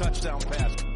Touchdown 0.00 0.40
pass. 0.40 0.89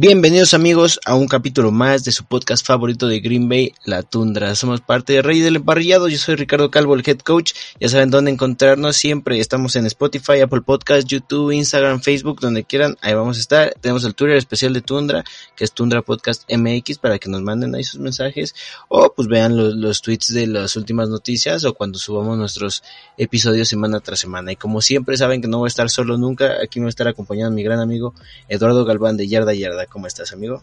Bienvenidos 0.00 0.54
amigos 0.54 1.00
a 1.04 1.16
un 1.16 1.26
capítulo 1.26 1.72
más 1.72 2.04
de 2.04 2.12
su 2.12 2.22
podcast 2.22 2.64
favorito 2.64 3.08
de 3.08 3.18
Green 3.18 3.48
Bay, 3.48 3.74
La 3.84 4.04
Tundra. 4.04 4.54
Somos 4.54 4.80
parte 4.80 5.14
de 5.14 5.22
Rey 5.22 5.40
del 5.40 5.56
Emparrillado, 5.56 6.06
yo 6.06 6.18
soy 6.18 6.36
Ricardo 6.36 6.70
Calvo, 6.70 6.94
el 6.94 7.02
head 7.04 7.18
coach. 7.18 7.52
Ya 7.80 7.88
saben 7.88 8.08
dónde 8.08 8.30
encontrarnos 8.30 8.96
siempre. 8.96 9.40
Estamos 9.40 9.74
en 9.74 9.86
Spotify, 9.86 10.38
Apple 10.38 10.60
Podcast, 10.60 11.08
YouTube, 11.08 11.50
Instagram, 11.50 12.00
Facebook, 12.00 12.38
donde 12.38 12.62
quieran. 12.62 12.96
Ahí 13.00 13.14
vamos 13.14 13.38
a 13.38 13.40
estar. 13.40 13.74
Tenemos 13.80 14.04
el 14.04 14.14
Twitter 14.14 14.36
especial 14.36 14.72
de 14.72 14.82
Tundra, 14.82 15.24
que 15.56 15.64
es 15.64 15.72
Tundra 15.72 16.00
Podcast 16.02 16.44
MX, 16.48 16.98
para 16.98 17.18
que 17.18 17.28
nos 17.28 17.42
manden 17.42 17.74
ahí 17.74 17.82
sus 17.82 17.98
mensajes. 17.98 18.54
O 18.86 19.12
pues 19.12 19.26
vean 19.26 19.56
los, 19.56 19.74
los 19.74 20.00
tweets 20.00 20.32
de 20.32 20.46
las 20.46 20.76
últimas 20.76 21.08
noticias 21.08 21.64
o 21.64 21.74
cuando 21.74 21.98
subamos 21.98 22.38
nuestros 22.38 22.84
episodios 23.16 23.66
semana 23.66 23.98
tras 23.98 24.20
semana. 24.20 24.52
Y 24.52 24.56
como 24.56 24.80
siempre 24.80 25.16
saben 25.16 25.42
que 25.42 25.48
no 25.48 25.58
voy 25.58 25.66
a 25.66 25.74
estar 25.74 25.90
solo 25.90 26.16
nunca, 26.18 26.58
aquí 26.62 26.78
me 26.78 26.84
va 26.84 26.90
a 26.90 26.90
estar 26.90 27.08
acompañando 27.08 27.50
mi 27.50 27.64
gran 27.64 27.80
amigo 27.80 28.14
Eduardo 28.46 28.84
Galván 28.84 29.16
de 29.16 29.26
Yarda 29.26 29.54
Yarda. 29.54 29.87
¿Cómo 29.88 30.06
estás, 30.06 30.32
amigo? 30.32 30.62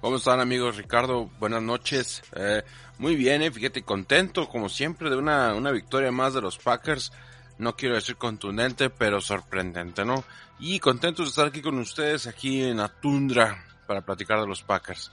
¿Cómo 0.00 0.16
están 0.16 0.40
amigos? 0.40 0.76
Ricardo, 0.76 1.30
buenas 1.38 1.62
noches. 1.62 2.22
Eh, 2.34 2.62
muy 2.98 3.14
bien, 3.14 3.40
eh, 3.42 3.52
fíjate, 3.52 3.82
contento 3.82 4.48
como 4.48 4.68
siempre 4.68 5.10
de 5.10 5.16
una, 5.16 5.54
una 5.54 5.70
victoria 5.70 6.10
más 6.10 6.34
de 6.34 6.40
los 6.40 6.58
Packers. 6.58 7.12
No 7.58 7.76
quiero 7.76 7.94
decir 7.94 8.16
contundente, 8.16 8.90
pero 8.90 9.20
sorprendente, 9.20 10.04
¿no? 10.04 10.24
Y 10.58 10.80
contentos 10.80 11.26
de 11.26 11.30
estar 11.30 11.46
aquí 11.46 11.62
con 11.62 11.78
ustedes, 11.78 12.26
aquí 12.26 12.62
en 12.62 12.78
la 12.78 12.88
tundra, 12.88 13.64
para 13.86 14.00
platicar 14.00 14.40
de 14.40 14.48
los 14.48 14.62
Packers. 14.62 15.12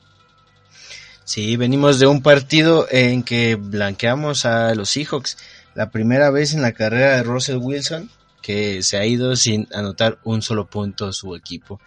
Sí, 1.23 1.55
venimos 1.55 1.99
de 1.99 2.07
un 2.07 2.23
partido 2.23 2.87
en 2.89 3.21
que 3.21 3.55
blanqueamos 3.55 4.45
a 4.45 4.73
los 4.73 4.89
Seahawks. 4.89 5.37
La 5.75 5.91
primera 5.91 6.31
vez 6.31 6.55
en 6.55 6.63
la 6.63 6.71
carrera 6.71 7.17
de 7.17 7.23
Russell 7.23 7.57
Wilson 7.57 8.09
que 8.41 8.83
se 8.83 8.97
ha 8.97 9.05
ido 9.05 9.35
sin 9.35 9.67
anotar 9.73 10.19
un 10.23 10.41
solo 10.41 10.69
punto 10.69 11.07
a 11.07 11.13
su 11.13 11.35
equipo. 11.35 11.79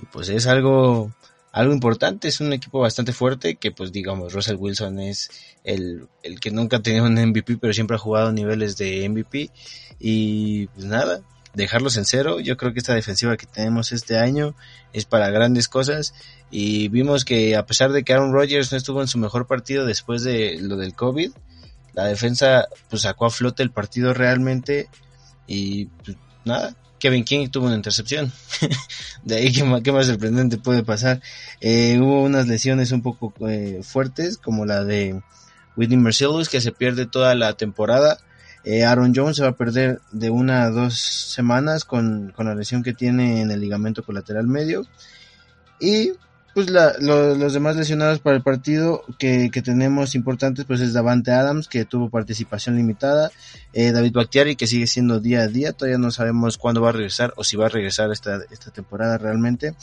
Y 0.00 0.06
pues 0.06 0.28
es 0.28 0.46
algo, 0.46 1.12
algo 1.52 1.72
importante, 1.72 2.28
es 2.28 2.40
un 2.40 2.52
equipo 2.52 2.80
bastante 2.80 3.12
fuerte 3.12 3.56
que 3.56 3.70
pues 3.72 3.92
digamos 3.92 4.32
Russell 4.32 4.56
Wilson 4.56 5.00
es 5.00 5.30
el, 5.64 6.08
el 6.22 6.40
que 6.40 6.50
nunca 6.50 6.78
ha 6.78 6.82
tenido 6.82 7.04
un 7.04 7.14
MVP 7.14 7.58
pero 7.58 7.72
siempre 7.72 7.96
ha 7.96 8.00
jugado 8.00 8.32
niveles 8.32 8.76
de 8.76 9.08
MVP 9.08 9.50
y 9.98 10.66
pues 10.68 10.86
nada, 10.86 11.22
dejarlos 11.54 11.96
en 11.96 12.04
cero. 12.04 12.40
Yo 12.40 12.56
creo 12.56 12.72
que 12.72 12.78
esta 12.78 12.94
defensiva 12.94 13.36
que 13.36 13.46
tenemos 13.46 13.92
este 13.92 14.18
año 14.18 14.54
es 14.92 15.04
para 15.04 15.30
grandes 15.30 15.68
cosas 15.68 16.14
y 16.50 16.88
vimos 16.88 17.24
que 17.24 17.56
a 17.56 17.66
pesar 17.66 17.92
de 17.92 18.04
que 18.04 18.12
Aaron 18.12 18.32
Rodgers 18.32 18.70
no 18.72 18.78
estuvo 18.78 19.00
en 19.00 19.08
su 19.08 19.18
mejor 19.18 19.46
partido 19.46 19.86
después 19.86 20.22
de 20.22 20.58
lo 20.60 20.76
del 20.76 20.94
COVID, 20.94 21.32
la 21.94 22.06
defensa 22.06 22.66
pues 22.90 23.02
sacó 23.02 23.26
a 23.26 23.30
flote 23.30 23.62
el 23.62 23.70
partido 23.70 24.12
realmente 24.12 24.88
y 25.46 25.86
pues, 25.86 26.16
nada, 26.44 26.74
Kevin 26.98 27.24
King 27.24 27.48
tuvo 27.48 27.66
una 27.66 27.76
intercepción. 27.76 28.32
de 29.24 29.36
ahí, 29.36 29.52
¿qué 29.52 29.64
más, 29.64 29.82
qué 29.82 29.92
más, 29.92 30.06
sorprendente 30.06 30.56
puede 30.56 30.82
pasar? 30.82 31.20
Eh, 31.60 31.98
hubo 32.00 32.22
unas 32.22 32.46
lesiones 32.46 32.92
un 32.92 33.02
poco 33.02 33.34
eh, 33.46 33.80
fuertes, 33.82 34.38
como 34.38 34.64
la 34.64 34.84
de 34.84 35.20
Whitney 35.76 35.98
Mercilus, 35.98 36.48
que 36.48 36.60
se 36.60 36.72
pierde 36.72 37.06
toda 37.06 37.34
la 37.34 37.54
temporada. 37.54 38.18
Eh, 38.64 38.84
Aaron 38.84 39.12
Jones 39.14 39.36
se 39.36 39.42
va 39.42 39.50
a 39.50 39.56
perder 39.56 40.00
de 40.12 40.30
una 40.30 40.62
a 40.62 40.70
dos 40.70 40.98
semanas 40.98 41.84
con, 41.84 42.32
con 42.34 42.46
la 42.46 42.54
lesión 42.54 42.82
que 42.82 42.94
tiene 42.94 43.42
en 43.42 43.50
el 43.50 43.60
ligamento 43.60 44.02
colateral 44.02 44.46
medio. 44.46 44.86
Y 45.78 46.12
pues 46.54 46.70
la, 46.70 46.94
lo, 47.00 47.34
los 47.34 47.52
demás 47.52 47.76
lesionados 47.76 48.20
para 48.20 48.36
el 48.36 48.42
partido 48.42 49.02
que, 49.18 49.50
que, 49.52 49.60
tenemos 49.60 50.14
importantes 50.14 50.64
pues 50.64 50.80
es 50.80 50.92
Davante 50.92 51.32
Adams 51.32 51.68
que 51.68 51.84
tuvo 51.84 52.10
participación 52.10 52.76
limitada, 52.76 53.30
eh, 53.72 53.90
David 53.90 54.12
Bakhtiari 54.12 54.56
que 54.56 54.66
sigue 54.66 54.86
siendo 54.86 55.20
día 55.20 55.42
a 55.42 55.48
día, 55.48 55.72
todavía 55.72 55.98
no 55.98 56.10
sabemos 56.10 56.56
cuándo 56.56 56.80
va 56.80 56.90
a 56.90 56.92
regresar 56.92 57.34
o 57.36 57.44
si 57.44 57.56
va 57.56 57.66
a 57.66 57.70
regresar 57.70 58.10
esta, 58.12 58.38
esta 58.50 58.70
temporada 58.70 59.18
realmente. 59.18 59.74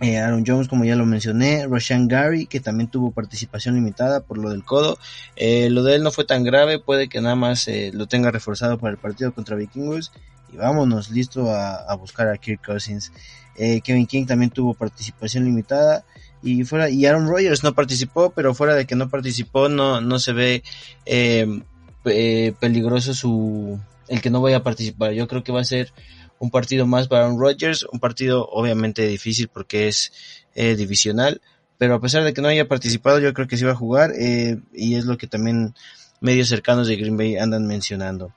Eh, 0.00 0.18
Aaron 0.18 0.44
Jones, 0.46 0.66
como 0.66 0.86
ya 0.86 0.96
lo 0.96 1.04
mencioné, 1.04 1.66
Roshan 1.66 2.08
Gary, 2.08 2.46
que 2.46 2.58
también 2.58 2.88
tuvo 2.88 3.10
participación 3.10 3.74
limitada 3.74 4.20
por 4.20 4.38
lo 4.38 4.48
del 4.48 4.64
codo. 4.64 4.98
Eh, 5.36 5.68
lo 5.68 5.82
de 5.82 5.96
él 5.96 6.02
no 6.02 6.10
fue 6.10 6.24
tan 6.24 6.42
grave, 6.42 6.78
puede 6.78 7.10
que 7.10 7.20
nada 7.20 7.34
más 7.34 7.68
eh, 7.68 7.90
lo 7.92 8.06
tenga 8.06 8.30
reforzado 8.30 8.78
para 8.78 8.92
el 8.92 8.98
partido 8.98 9.34
contra 9.34 9.56
Vikingos. 9.56 10.10
Y 10.52 10.56
vámonos, 10.56 11.10
listo 11.10 11.50
a, 11.50 11.94
buscar 11.96 12.28
a 12.28 12.36
Kirk 12.36 12.64
Cousins. 12.64 13.12
Eh, 13.56 13.80
Kevin 13.80 14.06
King 14.06 14.26
también 14.26 14.50
tuvo 14.50 14.74
participación 14.74 15.44
limitada 15.44 16.04
y 16.42 16.64
fuera 16.64 16.88
y 16.88 17.06
Aaron 17.06 17.28
Rodgers 17.28 17.62
no 17.62 17.74
participó 17.74 18.30
pero 18.30 18.54
fuera 18.54 18.74
de 18.74 18.86
que 18.86 18.96
no 18.96 19.08
participó 19.08 19.68
no 19.68 20.00
no 20.00 20.18
se 20.18 20.32
ve 20.32 20.62
eh, 21.06 21.62
eh, 22.04 22.54
peligroso 22.58 23.14
su 23.14 23.78
el 24.08 24.20
que 24.20 24.30
no 24.30 24.40
vaya 24.40 24.58
a 24.58 24.62
participar 24.62 25.12
yo 25.12 25.28
creo 25.28 25.44
que 25.44 25.52
va 25.52 25.60
a 25.60 25.64
ser 25.64 25.92
un 26.38 26.50
partido 26.50 26.86
más 26.86 27.08
para 27.08 27.24
Aaron 27.24 27.38
Rodgers 27.38 27.86
un 27.92 28.00
partido 28.00 28.48
obviamente 28.48 29.06
difícil 29.06 29.48
porque 29.48 29.88
es 29.88 30.12
eh, 30.54 30.76
divisional 30.76 31.40
pero 31.76 31.94
a 31.94 32.00
pesar 32.00 32.24
de 32.24 32.32
que 32.32 32.40
no 32.40 32.48
haya 32.48 32.68
participado 32.68 33.18
yo 33.18 33.34
creo 33.34 33.46
que 33.46 33.56
sí 33.56 33.64
va 33.64 33.72
a 33.72 33.76
jugar 33.76 34.12
eh, 34.18 34.58
y 34.72 34.94
es 34.94 35.04
lo 35.04 35.18
que 35.18 35.26
también 35.26 35.74
medios 36.20 36.48
cercanos 36.48 36.88
de 36.88 36.96
Green 36.96 37.16
Bay 37.16 37.36
andan 37.36 37.66
mencionando 37.66 38.32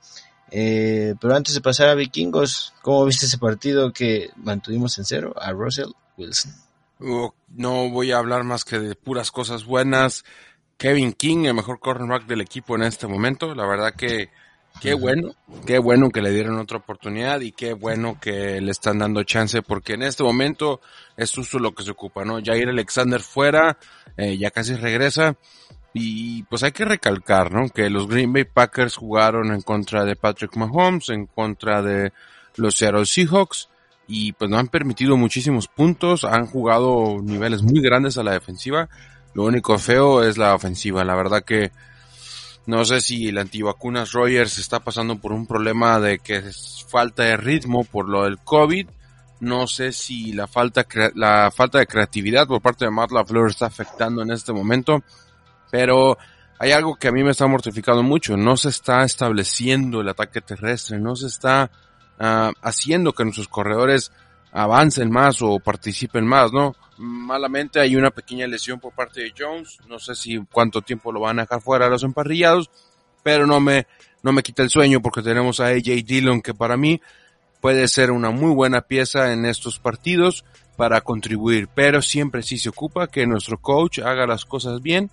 eh, 0.50 1.14
pero 1.20 1.34
antes 1.34 1.54
de 1.54 1.60
pasar 1.60 1.88
a 1.88 1.94
Vikingos, 1.94 2.74
¿cómo 2.82 3.04
viste 3.04 3.26
ese 3.26 3.38
partido 3.38 3.92
que 3.92 4.30
mantuvimos 4.36 4.98
en 4.98 5.04
cero 5.04 5.34
a 5.40 5.52
Russell 5.52 5.90
Wilson? 6.16 6.52
No 7.48 7.90
voy 7.90 8.12
a 8.12 8.18
hablar 8.18 8.44
más 8.44 8.64
que 8.64 8.78
de 8.78 8.94
puras 8.94 9.30
cosas 9.30 9.64
buenas. 9.64 10.24
Kevin 10.76 11.12
King, 11.12 11.44
el 11.44 11.54
mejor 11.54 11.80
cornerback 11.80 12.26
del 12.26 12.40
equipo 12.40 12.76
en 12.76 12.82
este 12.82 13.06
momento. 13.06 13.54
La 13.54 13.66
verdad 13.66 13.94
que 13.94 14.30
qué 14.80 14.94
bueno, 14.94 15.34
qué 15.66 15.78
bueno 15.78 16.10
que 16.10 16.22
le 16.22 16.30
dieron 16.30 16.58
otra 16.58 16.78
oportunidad 16.78 17.40
y 17.40 17.52
qué 17.52 17.74
bueno 17.74 18.18
que 18.20 18.60
le 18.60 18.70
están 18.70 18.98
dando 18.98 19.22
chance 19.22 19.62
porque 19.62 19.94
en 19.94 20.02
este 20.02 20.24
momento 20.24 20.80
es 21.16 21.32
justo 21.32 21.58
lo 21.58 21.74
que 21.74 21.84
se 21.84 21.92
ocupa, 21.92 22.24
¿no? 22.24 22.40
Jair 22.42 22.68
Alexander 22.68 23.20
fuera, 23.20 23.78
eh, 24.16 24.36
ya 24.36 24.50
casi 24.50 24.74
regresa. 24.74 25.36
Y 25.96 26.42
pues 26.44 26.64
hay 26.64 26.72
que 26.72 26.84
recalcar, 26.84 27.52
¿no? 27.52 27.68
Que 27.68 27.88
los 27.88 28.08
Green 28.08 28.32
Bay 28.32 28.44
Packers 28.44 28.96
jugaron 28.96 29.52
en 29.52 29.62
contra 29.62 30.04
de 30.04 30.16
Patrick 30.16 30.56
Mahomes, 30.56 31.08
en 31.08 31.26
contra 31.26 31.82
de 31.82 32.12
los 32.56 32.74
Seattle 32.74 33.06
Seahawks, 33.06 33.68
y 34.08 34.32
pues 34.32 34.50
no 34.50 34.58
han 34.58 34.66
permitido 34.66 35.16
muchísimos 35.16 35.68
puntos, 35.68 36.24
han 36.24 36.46
jugado 36.46 37.20
niveles 37.22 37.62
muy 37.62 37.80
grandes 37.80 38.18
a 38.18 38.24
la 38.24 38.32
defensiva. 38.32 38.88
Lo 39.34 39.44
único 39.44 39.78
feo 39.78 40.24
es 40.24 40.36
la 40.36 40.54
ofensiva. 40.54 41.04
La 41.04 41.14
verdad 41.14 41.44
que 41.44 41.70
no 42.66 42.84
sé 42.84 43.00
si 43.00 43.28
el 43.28 43.38
antivacunas 43.38 44.12
Rogers 44.12 44.58
está 44.58 44.80
pasando 44.80 45.20
por 45.20 45.32
un 45.32 45.46
problema 45.46 46.00
de 46.00 46.18
que 46.18 46.36
es 46.36 46.84
falta 46.88 47.22
de 47.22 47.36
ritmo 47.36 47.84
por 47.84 48.08
lo 48.08 48.24
del 48.24 48.38
COVID. 48.38 48.88
No 49.40 49.68
sé 49.68 49.92
si 49.92 50.32
la 50.32 50.48
falta, 50.48 50.86
la 51.14 51.52
falta 51.54 51.78
de 51.78 51.86
creatividad 51.86 52.48
por 52.48 52.60
parte 52.60 52.84
de 52.84 52.90
Matt 52.90 53.12
LaFleur 53.12 53.50
está 53.50 53.66
afectando 53.66 54.22
en 54.22 54.32
este 54.32 54.52
momento 54.52 55.02
pero 55.70 56.18
hay 56.58 56.72
algo 56.72 56.96
que 56.96 57.08
a 57.08 57.12
mí 57.12 57.22
me 57.22 57.32
está 57.32 57.46
mortificando 57.46 58.02
mucho, 58.02 58.36
no 58.36 58.56
se 58.56 58.68
está 58.68 59.04
estableciendo 59.04 60.00
el 60.00 60.08
ataque 60.08 60.40
terrestre, 60.40 60.98
no 60.98 61.16
se 61.16 61.26
está 61.26 61.70
uh, 62.20 62.52
haciendo 62.62 63.12
que 63.12 63.24
nuestros 63.24 63.48
corredores 63.48 64.12
avancen 64.52 65.10
más 65.10 65.42
o 65.42 65.58
participen 65.58 66.24
más, 66.24 66.52
¿no? 66.52 66.76
Malamente 66.96 67.80
hay 67.80 67.96
una 67.96 68.12
pequeña 68.12 68.46
lesión 68.46 68.78
por 68.78 68.92
parte 68.92 69.20
de 69.20 69.34
Jones, 69.36 69.78
no 69.88 69.98
sé 69.98 70.14
si 70.14 70.38
cuánto 70.52 70.80
tiempo 70.80 71.10
lo 71.10 71.20
van 71.20 71.40
a 71.40 71.42
dejar 71.42 71.60
fuera 71.60 71.86
a 71.86 71.90
los 71.90 72.04
emparrillados, 72.04 72.70
pero 73.24 73.48
no 73.48 73.58
me, 73.58 73.88
no 74.22 74.32
me 74.32 74.44
quita 74.44 74.62
el 74.62 74.70
sueño 74.70 75.02
porque 75.02 75.22
tenemos 75.22 75.58
a 75.58 75.66
AJ 75.66 76.04
Dillon 76.04 76.40
que 76.40 76.54
para 76.54 76.76
mí 76.76 77.00
puede 77.60 77.88
ser 77.88 78.12
una 78.12 78.30
muy 78.30 78.54
buena 78.54 78.82
pieza 78.82 79.32
en 79.32 79.44
estos 79.44 79.80
partidos 79.80 80.44
para 80.76 81.00
contribuir, 81.00 81.68
pero 81.74 82.00
siempre 82.00 82.42
sí 82.42 82.58
se 82.58 82.68
ocupa 82.68 83.08
que 83.08 83.26
nuestro 83.26 83.58
coach 83.58 83.98
haga 83.98 84.26
las 84.26 84.44
cosas 84.44 84.82
bien, 84.82 85.10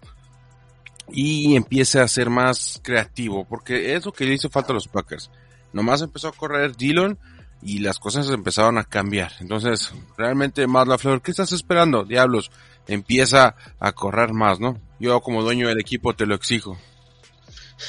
y 1.10 1.56
empiece 1.56 2.00
a 2.00 2.08
ser 2.08 2.30
más 2.30 2.80
creativo, 2.84 3.46
porque 3.46 3.96
es 3.96 4.06
lo 4.06 4.14
que 4.14 4.26
le 4.26 4.34
hizo 4.34 4.50
falta 4.50 4.72
a 4.72 4.76
los 4.76 4.88
Packers. 4.88 5.32
Nomás 5.74 6.02
empezó 6.02 6.28
a 6.28 6.34
correr 6.34 6.76
Dillon 6.76 7.18
y 7.62 7.80
las 7.80 8.00
cosas 8.00 8.30
empezaron 8.30 8.78
a 8.78 8.84
cambiar. 8.84 9.32
Entonces, 9.40 9.94
realmente 10.18 10.68
Matt 10.68 10.88
LaFleur, 10.88 11.22
¿qué 11.22 11.32
estás 11.32 11.52
esperando? 11.52 12.04
Diablos, 12.04 12.52
empieza 12.88 13.56
a 13.80 13.92
correr 13.92 14.34
más, 14.34 14.60
¿no? 14.60 14.80
Yo 15.00 15.22
como 15.22 15.44
dueño 15.44 15.68
del 15.68 15.80
equipo 15.80 16.14
te 16.14 16.26
lo 16.26 16.36
exijo. 16.36 16.78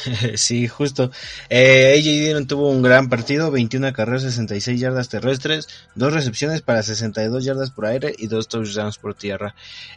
sí, 0.37 0.69
justo. 0.69 1.11
Eh, 1.49 1.95
AJ 1.99 2.05
Dillon 2.05 2.47
tuvo 2.47 2.71
un 2.71 2.83
gran 2.83 3.09
partido, 3.09 3.51
21 3.51 3.93
carreras, 3.93 4.23
66 4.23 4.81
yardas 4.81 5.09
terrestres, 5.09 5.69
dos 5.95 6.13
recepciones 6.13 6.63
para 6.63 6.83
62 6.83 7.45
yardas 7.45 7.71
por 7.71 7.87
aire 7.87 8.15
y 8.17 8.27
dos 8.27 8.49
touchdowns 8.49 8.99
por 8.99 9.15
tierra. 9.15 9.55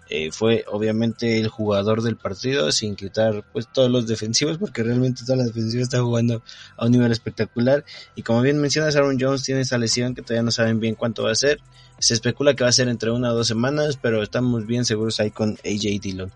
Eh, 0.09 0.31
fue 0.31 0.65
obviamente 0.67 1.39
el 1.39 1.47
jugador 1.47 2.01
del 2.01 2.17
partido, 2.17 2.71
sin 2.71 2.95
quitar 2.95 3.43
pues 3.51 3.67
todos 3.71 3.89
los 3.89 4.07
defensivos, 4.07 4.57
porque 4.57 4.83
realmente 4.83 5.23
toda 5.25 5.37
la 5.37 5.45
defensiva 5.45 5.83
está 5.83 6.01
jugando 6.01 6.43
a 6.77 6.85
un 6.85 6.91
nivel 6.91 7.11
espectacular. 7.11 7.85
Y 8.15 8.23
como 8.23 8.41
bien 8.41 8.59
mencionas, 8.59 8.95
Aaron 8.95 9.17
Jones 9.19 9.43
tiene 9.43 9.61
esa 9.61 9.77
lesión 9.77 10.15
que 10.15 10.21
todavía 10.21 10.43
no 10.43 10.51
saben 10.51 10.79
bien 10.79 10.95
cuánto 10.95 11.23
va 11.23 11.31
a 11.31 11.35
ser. 11.35 11.59
Se 11.97 12.13
especula 12.13 12.55
que 12.55 12.63
va 12.63 12.69
a 12.69 12.73
ser 12.73 12.89
entre 12.89 13.09
una 13.09 13.31
o 13.31 13.35
dos 13.35 13.47
semanas, 13.47 13.97
pero 14.01 14.21
estamos 14.21 14.65
bien 14.65 14.83
seguros 14.83 15.19
ahí 15.21 15.31
con 15.31 15.51
AJ 15.63 16.01
Dillon. 16.01 16.31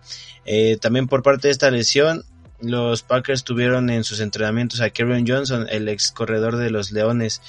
Eh, 0.46 0.78
también 0.80 1.06
por 1.06 1.22
parte 1.22 1.48
de 1.48 1.52
esta 1.52 1.70
lesión, 1.70 2.24
los 2.62 3.02
Packers 3.02 3.44
tuvieron 3.44 3.90
en 3.90 4.04
sus 4.04 4.20
entrenamientos 4.20 4.80
a 4.80 4.90
Kevin 4.90 5.26
Johnson, 5.26 5.66
el 5.70 5.88
ex 5.88 6.12
corredor 6.12 6.56
de 6.56 6.70
los 6.70 6.92
Leones. 6.92 7.40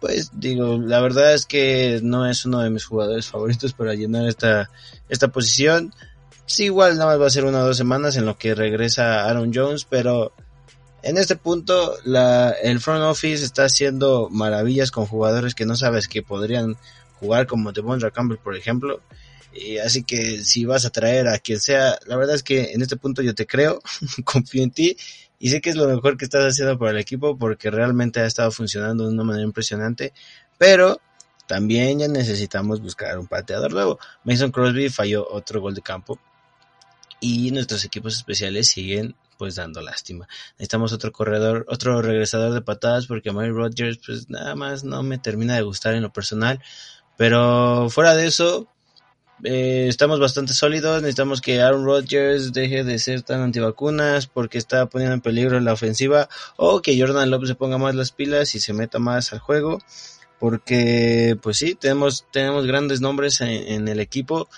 Pues 0.00 0.30
digo, 0.34 0.78
la 0.78 1.00
verdad 1.00 1.34
es 1.34 1.46
que 1.46 2.00
no 2.02 2.28
es 2.28 2.44
uno 2.44 2.60
de 2.60 2.70
mis 2.70 2.84
jugadores 2.84 3.26
favoritos 3.26 3.72
para 3.72 3.94
llenar 3.94 4.26
esta, 4.26 4.70
esta 5.08 5.28
posición. 5.28 5.94
Sí, 6.46 6.64
igual 6.64 6.98
nada 6.98 7.12
más 7.12 7.20
va 7.20 7.26
a 7.26 7.30
ser 7.30 7.44
una 7.44 7.60
o 7.60 7.66
dos 7.66 7.76
semanas 7.76 8.16
en 8.16 8.26
lo 8.26 8.36
que 8.36 8.54
regresa 8.54 9.24
Aaron 9.24 9.52
Jones, 9.54 9.86
pero 9.88 10.32
en 11.02 11.16
este 11.16 11.36
punto 11.36 11.94
la, 12.04 12.50
el 12.50 12.80
front 12.80 13.02
office 13.02 13.44
está 13.44 13.64
haciendo 13.64 14.28
maravillas 14.30 14.90
con 14.90 15.06
jugadores 15.06 15.54
que 15.54 15.66
no 15.66 15.76
sabes 15.76 16.08
que 16.08 16.22
podrían 16.22 16.76
jugar 17.20 17.46
como 17.46 17.72
Devondra 17.72 18.10
Campbell, 18.10 18.38
por 18.38 18.56
ejemplo. 18.56 19.00
Y 19.54 19.78
así 19.78 20.02
que 20.02 20.44
si 20.44 20.64
vas 20.64 20.84
a 20.84 20.90
traer 20.90 21.28
a 21.28 21.38
quien 21.38 21.60
sea, 21.60 21.96
la 22.06 22.16
verdad 22.16 22.34
es 22.34 22.42
que 22.42 22.72
en 22.72 22.82
este 22.82 22.96
punto 22.96 23.22
yo 23.22 23.34
te 23.34 23.46
creo, 23.46 23.80
confío 24.24 24.62
en 24.62 24.70
ti 24.70 24.96
y 25.38 25.50
sé 25.50 25.60
que 25.60 25.70
es 25.70 25.76
lo 25.76 25.86
mejor 25.86 26.16
que 26.16 26.24
estás 26.24 26.44
haciendo 26.44 26.78
para 26.78 26.92
el 26.92 26.98
equipo 26.98 27.38
porque 27.38 27.70
realmente 27.70 28.20
ha 28.20 28.26
estado 28.26 28.50
funcionando 28.50 29.04
de 29.04 29.12
una 29.12 29.24
manera 29.24 29.44
impresionante, 29.44 30.12
pero 30.58 31.00
también 31.46 32.00
ya 32.00 32.08
necesitamos 32.08 32.80
buscar 32.80 33.18
un 33.18 33.26
pateador 33.26 33.72
nuevo. 33.72 33.98
Mason 34.24 34.50
Crosby 34.50 34.88
falló 34.88 35.26
otro 35.30 35.60
gol 35.60 35.74
de 35.74 35.82
campo 35.82 36.18
y 37.20 37.50
nuestros 37.52 37.84
equipos 37.84 38.16
especiales 38.16 38.68
siguen 38.68 39.14
pues 39.38 39.56
dando 39.56 39.82
lástima. 39.82 40.26
Necesitamos 40.52 40.92
otro 40.92 41.12
corredor, 41.12 41.66
otro 41.68 42.00
regresador 42.02 42.52
de 42.52 42.62
patadas 42.62 43.06
porque 43.06 43.32
Mary 43.32 43.50
Rodgers 43.50 43.98
pues 44.04 44.30
nada 44.30 44.54
más 44.56 44.84
no 44.84 45.02
me 45.02 45.18
termina 45.18 45.54
de 45.54 45.62
gustar 45.62 45.94
en 45.94 46.02
lo 46.02 46.12
personal. 46.12 46.60
Pero 47.16 47.88
fuera 47.90 48.16
de 48.16 48.26
eso, 48.26 48.73
eh, 49.42 49.86
estamos 49.88 50.20
bastante 50.20 50.54
sólidos. 50.54 51.02
Necesitamos 51.02 51.40
que 51.40 51.60
Aaron 51.60 51.84
Rodgers 51.84 52.52
deje 52.52 52.84
de 52.84 52.98
ser 52.98 53.22
tan 53.22 53.40
antivacunas 53.40 54.26
porque 54.26 54.58
está 54.58 54.86
poniendo 54.86 55.14
en 55.14 55.20
peligro 55.20 55.58
la 55.60 55.72
ofensiva. 55.72 56.28
O 56.56 56.80
que 56.82 56.98
Jordan 56.98 57.30
Love 57.30 57.48
se 57.48 57.54
ponga 57.54 57.78
más 57.78 57.94
las 57.94 58.12
pilas 58.12 58.54
y 58.54 58.60
se 58.60 58.72
meta 58.72 58.98
más 58.98 59.32
al 59.32 59.40
juego. 59.40 59.78
Porque, 60.38 61.36
pues 61.42 61.56
sí, 61.56 61.74
tenemos, 61.74 62.26
tenemos 62.30 62.66
grandes 62.66 63.00
nombres 63.00 63.40
en, 63.40 63.88
el 63.88 64.00
equipo. 64.00 64.48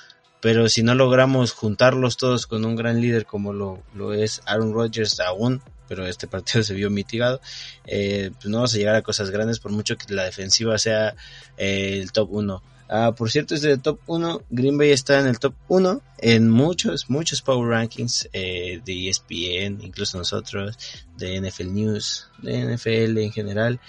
Pero 0.40 0.69
si 0.69 0.82
no 0.82 0.94
logramos 0.94 1.52
juntarlos 1.52 2.17
todos 2.17 2.46
con 2.46 2.64
un 2.64 2.76
gran 2.76 3.00
líder 3.00 3.25
como 3.25 3.52
lo, 3.52 3.82
lo 3.94 4.12
es 4.12 4.43
Aaron 4.46 4.75
Rodgers 4.75 5.19
aún, 5.20 5.62
pero 5.88 6.06
este 6.06 6.26
partido 6.28 6.62
se 6.62 6.75
vio 6.75 6.90
mitigado, 6.90 7.40
eh, 7.87 8.31
pues 8.34 8.46
no 8.46 8.58
vamos 8.58 8.75
a 8.75 8.78
llegar 8.78 8.94
a 8.94 9.02
cosas 9.02 9.31
grandes 9.31 9.58
por 9.58 9.73
mucho 9.73 9.96
que 9.96 10.12
la 10.12 10.25
defensiva 10.25 10.78
sea 10.78 11.17
eh, 11.56 11.99
el 12.00 12.12
top 12.12 12.28
1. 12.31 12.62
Ah, 12.88 13.12
por 13.17 13.31
cierto, 13.31 13.55
es 13.55 13.62
de 13.62 13.79
top 13.79 13.99
1. 14.06 14.43
Green 14.50 14.79
Bay 14.79 14.91
está 14.91 15.19
en 15.21 15.27
el 15.27 15.38
top 15.38 15.55
1 15.69 16.03
en 16.19 16.49
muchos, 16.49 17.11
muchos 17.11 17.43
Power 17.43 17.69
Rankings 17.69 18.29
eh, 18.33 18.81
de 18.85 19.09
ESPN, 19.09 19.85
incluso 19.85 20.19
nosotros, 20.19 20.79
de 21.17 21.41
NFL 21.41 21.73
News, 21.73 22.29
de 22.43 22.77
NFL 22.77 23.19
en 23.19 23.33
general. 23.33 23.81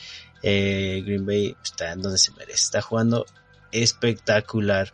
Eh, 0.41 1.03
Green 1.05 1.25
Bay 1.25 1.55
está 1.63 1.91
en 1.91 2.01
donde 2.01 2.17
se 2.17 2.31
merece. 2.31 2.53
Está 2.53 2.81
jugando 2.81 3.25
espectacular. 3.71 4.91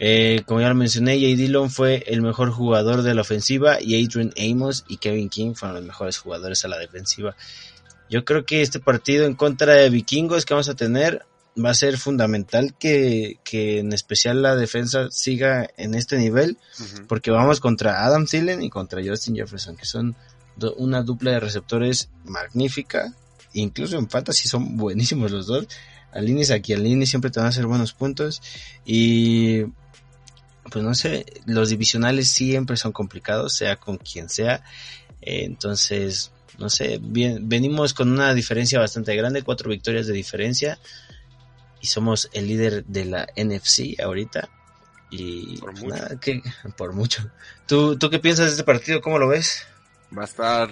Eh, 0.00 0.42
como 0.46 0.60
ya 0.60 0.68
lo 0.68 0.74
mencioné, 0.74 1.20
Jay 1.20 1.34
Dillon 1.34 1.70
fue 1.70 2.04
el 2.06 2.22
mejor 2.22 2.50
jugador 2.50 3.02
de 3.02 3.14
la 3.14 3.22
ofensiva 3.22 3.78
y 3.80 4.04
Adrian 4.04 4.32
Amos 4.38 4.84
y 4.88 4.98
Kevin 4.98 5.28
King 5.28 5.54
fueron 5.54 5.76
los 5.76 5.86
mejores 5.86 6.18
jugadores 6.18 6.64
a 6.64 6.68
la 6.68 6.78
defensiva. 6.78 7.36
Yo 8.08 8.24
creo 8.24 8.44
que 8.44 8.62
este 8.62 8.80
partido 8.80 9.26
en 9.26 9.34
contra 9.34 9.74
de 9.74 9.90
Vikingos 9.90 10.44
que 10.44 10.54
vamos 10.54 10.68
a 10.68 10.76
tener 10.76 11.26
va 11.62 11.70
a 11.70 11.74
ser 11.74 11.98
fundamental 11.98 12.74
que, 12.78 13.38
que 13.44 13.80
en 13.80 13.92
especial 13.92 14.42
la 14.42 14.56
defensa 14.56 15.08
siga 15.10 15.68
en 15.76 15.94
este 15.94 16.18
nivel, 16.18 16.58
porque 17.08 17.30
vamos 17.30 17.60
contra 17.60 18.04
Adam 18.04 18.26
Thielen 18.26 18.62
y 18.62 18.70
contra 18.70 19.02
Justin 19.04 19.36
Jefferson, 19.36 19.76
que 19.76 19.86
son 19.86 20.16
una 20.76 21.02
dupla 21.02 21.32
de 21.32 21.40
receptores 21.40 22.10
magnífica, 22.24 23.14
incluso 23.52 23.98
en 23.98 24.08
fantasy 24.08 24.48
son 24.48 24.76
buenísimos 24.76 25.30
los 25.30 25.46
dos. 25.46 25.66
Alinis 26.12 26.50
aquí, 26.50 26.72
Alini 26.72 27.06
siempre 27.06 27.30
te 27.30 27.38
van 27.38 27.46
a 27.46 27.50
hacer 27.50 27.66
buenos 27.66 27.92
puntos 27.92 28.40
y 28.84 29.64
pues 30.70 30.84
no 30.84 30.94
sé, 30.94 31.24
los 31.46 31.70
divisionales 31.70 32.28
siempre 32.28 32.76
son 32.76 32.92
complicados, 32.92 33.54
sea 33.54 33.76
con 33.76 33.98
quien 33.98 34.28
sea. 34.28 34.62
entonces, 35.20 36.30
no 36.58 36.68
sé, 36.68 36.98
bien, 37.00 37.48
venimos 37.48 37.94
con 37.94 38.10
una 38.10 38.34
diferencia 38.34 38.78
bastante 38.78 39.14
grande, 39.16 39.42
cuatro 39.42 39.70
victorias 39.70 40.06
de 40.06 40.12
diferencia 40.12 40.78
y 41.80 41.86
somos 41.86 42.28
el 42.32 42.48
líder 42.48 42.84
de 42.84 43.04
la 43.04 43.26
NFC 43.36 44.00
ahorita. 44.00 44.48
Y 45.10 45.56
por 45.58 45.70
pues 45.72 45.84
mucho. 45.84 45.96
Nada, 45.96 46.20
que, 46.20 46.42
por 46.76 46.92
mucho. 46.92 47.30
¿Tú, 47.66 47.98
¿Tú 47.98 48.10
qué 48.10 48.18
piensas 48.18 48.46
de 48.46 48.52
este 48.52 48.64
partido? 48.64 49.00
¿Cómo 49.00 49.18
lo 49.18 49.28
ves? 49.28 49.66
Va 50.16 50.22
a 50.22 50.26
estar 50.26 50.70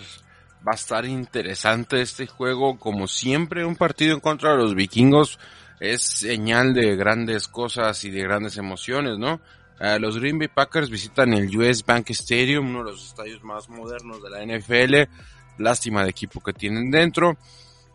va 0.66 0.72
a 0.72 0.74
estar 0.74 1.04
interesante 1.04 2.00
este 2.00 2.26
juego. 2.26 2.78
Como 2.78 3.06
siempre, 3.06 3.64
un 3.64 3.76
partido 3.76 4.14
en 4.14 4.20
contra 4.20 4.52
de 4.52 4.58
los 4.58 4.74
vikingos 4.74 5.38
es 5.80 6.02
señal 6.02 6.74
de 6.74 6.96
grandes 6.96 7.48
cosas 7.48 8.02
y 8.04 8.10
de 8.10 8.22
grandes 8.22 8.56
emociones, 8.56 9.18
¿no? 9.18 9.40
Uh, 9.78 10.00
los 10.00 10.18
Green 10.18 10.38
Bay 10.38 10.48
Packers 10.48 10.88
visitan 10.88 11.34
el 11.34 11.54
US 11.56 11.84
Bank 11.84 12.10
Stadium, 12.10 12.70
uno 12.70 12.78
de 12.78 12.92
los 12.92 13.06
estadios 13.08 13.42
más 13.44 13.68
modernos 13.68 14.22
de 14.22 14.30
la 14.30 14.44
NFL. 14.44 15.10
Lástima 15.58 16.02
de 16.02 16.10
equipo 16.10 16.40
que 16.40 16.52
tienen 16.52 16.90
dentro. 16.90 17.36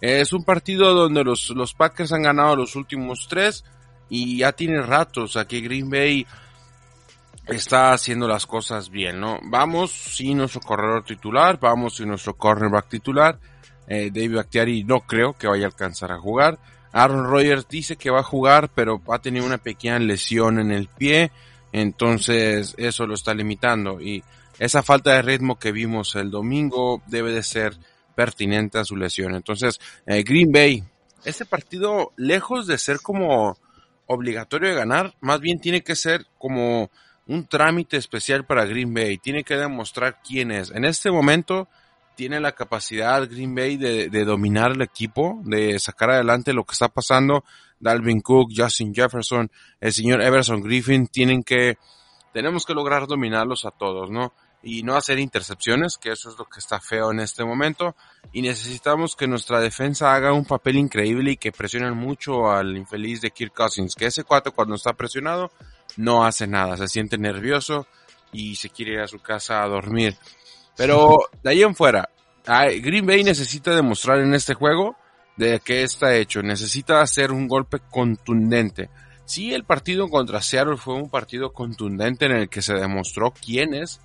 Es 0.01 0.33
un 0.33 0.43
partido 0.43 0.93
donde 0.93 1.23
los, 1.23 1.49
los 1.51 1.73
Packers 1.73 2.11
han 2.11 2.23
ganado 2.23 2.55
los 2.55 2.75
últimos 2.75 3.27
tres 3.29 3.63
y 4.09 4.39
ya 4.39 4.51
tiene 4.51 4.81
ratos 4.81 5.37
aquí 5.37 5.61
Green 5.61 5.89
Bay 5.89 6.25
está 7.47 7.93
haciendo 7.93 8.27
las 8.27 8.45
cosas 8.45 8.89
bien, 8.89 9.19
¿no? 9.19 9.39
Vamos 9.43 9.91
sin 9.91 10.37
nuestro 10.37 10.61
corredor 10.61 11.03
titular, 11.03 11.59
vamos 11.59 11.95
sin 11.95 12.07
nuestro 12.07 12.35
cornerback 12.35 12.89
titular. 12.89 13.39
Eh, 13.87 14.09
David 14.11 14.37
Bakhtiari 14.37 14.83
no 14.83 15.01
creo 15.01 15.33
que 15.33 15.47
vaya 15.47 15.65
a 15.65 15.67
alcanzar 15.67 16.11
a 16.11 16.19
jugar. 16.19 16.59
Aaron 16.93 17.25
Rodgers 17.25 17.67
dice 17.67 17.95
que 17.95 18.09
va 18.09 18.19
a 18.19 18.23
jugar, 18.23 18.69
pero 18.73 19.01
ha 19.09 19.19
tenido 19.19 19.45
una 19.45 19.57
pequeña 19.57 19.99
lesión 19.99 20.59
en 20.59 20.71
el 20.71 20.87
pie, 20.87 21.31
entonces 21.71 22.75
eso 22.77 23.07
lo 23.07 23.13
está 23.13 23.33
limitando 23.33 24.01
y 24.01 24.23
esa 24.59 24.83
falta 24.83 25.13
de 25.13 25.21
ritmo 25.21 25.57
que 25.57 25.71
vimos 25.71 26.15
el 26.15 26.29
domingo 26.29 27.01
debe 27.07 27.31
de 27.31 27.43
ser 27.43 27.77
pertinente 28.21 28.77
a 28.77 28.85
su 28.85 28.95
lesión. 28.95 29.33
Entonces, 29.33 29.79
eh, 30.05 30.21
Green 30.21 30.51
Bay, 30.51 30.83
este 31.25 31.43
partido, 31.43 32.13
lejos 32.17 32.67
de 32.67 32.77
ser 32.77 32.99
como 33.01 33.57
obligatorio 34.05 34.69
de 34.69 34.75
ganar, 34.75 35.15
más 35.21 35.39
bien 35.39 35.59
tiene 35.59 35.81
que 35.81 35.95
ser 35.95 36.27
como 36.37 36.91
un 37.25 37.47
trámite 37.47 37.97
especial 37.97 38.45
para 38.45 38.65
Green 38.65 38.93
Bay. 38.93 39.17
Tiene 39.17 39.43
que 39.43 39.57
demostrar 39.57 40.19
quién 40.23 40.51
es. 40.51 40.69
En 40.69 40.85
este 40.85 41.09
momento 41.09 41.67
tiene 42.15 42.39
la 42.39 42.51
capacidad 42.51 43.27
Green 43.27 43.55
Bay 43.55 43.77
de, 43.77 44.09
de 44.09 44.23
dominar 44.23 44.73
el 44.73 44.83
equipo, 44.83 45.41
de 45.43 45.79
sacar 45.79 46.11
adelante 46.11 46.53
lo 46.53 46.63
que 46.63 46.73
está 46.73 46.89
pasando. 46.89 47.43
Dalvin 47.79 48.21
Cook, 48.21 48.51
Justin 48.55 48.93
Jefferson, 48.93 49.49
el 49.79 49.93
señor 49.93 50.21
Everson 50.21 50.61
Griffin, 50.61 51.07
tienen 51.07 51.41
que, 51.41 51.79
tenemos 52.33 52.67
que 52.67 52.75
lograr 52.75 53.07
dominarlos 53.07 53.65
a 53.65 53.71
todos, 53.71 54.11
¿no? 54.11 54.31
Y 54.63 54.83
no 54.83 54.95
hacer 54.95 55.19
intercepciones, 55.19 55.97
que 55.97 56.11
eso 56.11 56.29
es 56.29 56.37
lo 56.37 56.45
que 56.45 56.59
está 56.59 56.79
feo 56.79 57.11
en 57.11 57.19
este 57.19 57.43
momento. 57.43 57.95
Y 58.31 58.41
necesitamos 58.41 59.15
que 59.15 59.27
nuestra 59.27 59.59
defensa 59.59 60.13
haga 60.13 60.33
un 60.33 60.45
papel 60.45 60.77
increíble 60.77 61.31
y 61.31 61.37
que 61.37 61.51
presionen 61.51 61.97
mucho 61.97 62.51
al 62.51 62.77
infeliz 62.77 63.21
de 63.21 63.31
Kirk 63.31 63.53
Cousins, 63.53 63.95
que 63.95 64.05
ese 64.05 64.23
cuate 64.23 64.51
cuando 64.51 64.75
está 64.75 64.93
presionado 64.93 65.51
no 65.97 66.25
hace 66.25 66.47
nada, 66.47 66.77
se 66.77 66.87
siente 66.87 67.17
nervioso 67.17 67.87
y 68.31 68.55
se 68.55 68.69
quiere 68.69 68.93
ir 68.93 68.99
a 68.99 69.07
su 69.07 69.19
casa 69.19 69.63
a 69.63 69.67
dormir. 69.67 70.15
Pero 70.77 71.19
de 71.43 71.49
ahí 71.49 71.63
en 71.63 71.75
fuera, 71.75 72.09
Green 72.45 73.05
Bay 73.05 73.23
necesita 73.23 73.75
demostrar 73.75 74.19
en 74.19 74.33
este 74.33 74.53
juego 74.53 74.95
de 75.37 75.59
que 75.59 75.83
está 75.83 76.15
hecho, 76.15 76.41
necesita 76.41 77.01
hacer 77.01 77.31
un 77.31 77.47
golpe 77.47 77.79
contundente. 77.89 78.89
Sí, 79.25 79.53
el 79.53 79.63
partido 79.63 80.09
contra 80.09 80.41
Seattle 80.41 80.77
fue 80.77 80.95
un 80.95 81.09
partido 81.09 81.51
contundente 81.51 82.25
en 82.25 82.33
el 82.33 82.49
que 82.49 82.61
se 82.61 82.73
demostró 82.73 83.31
quién 83.31 83.73
es 83.73 84.01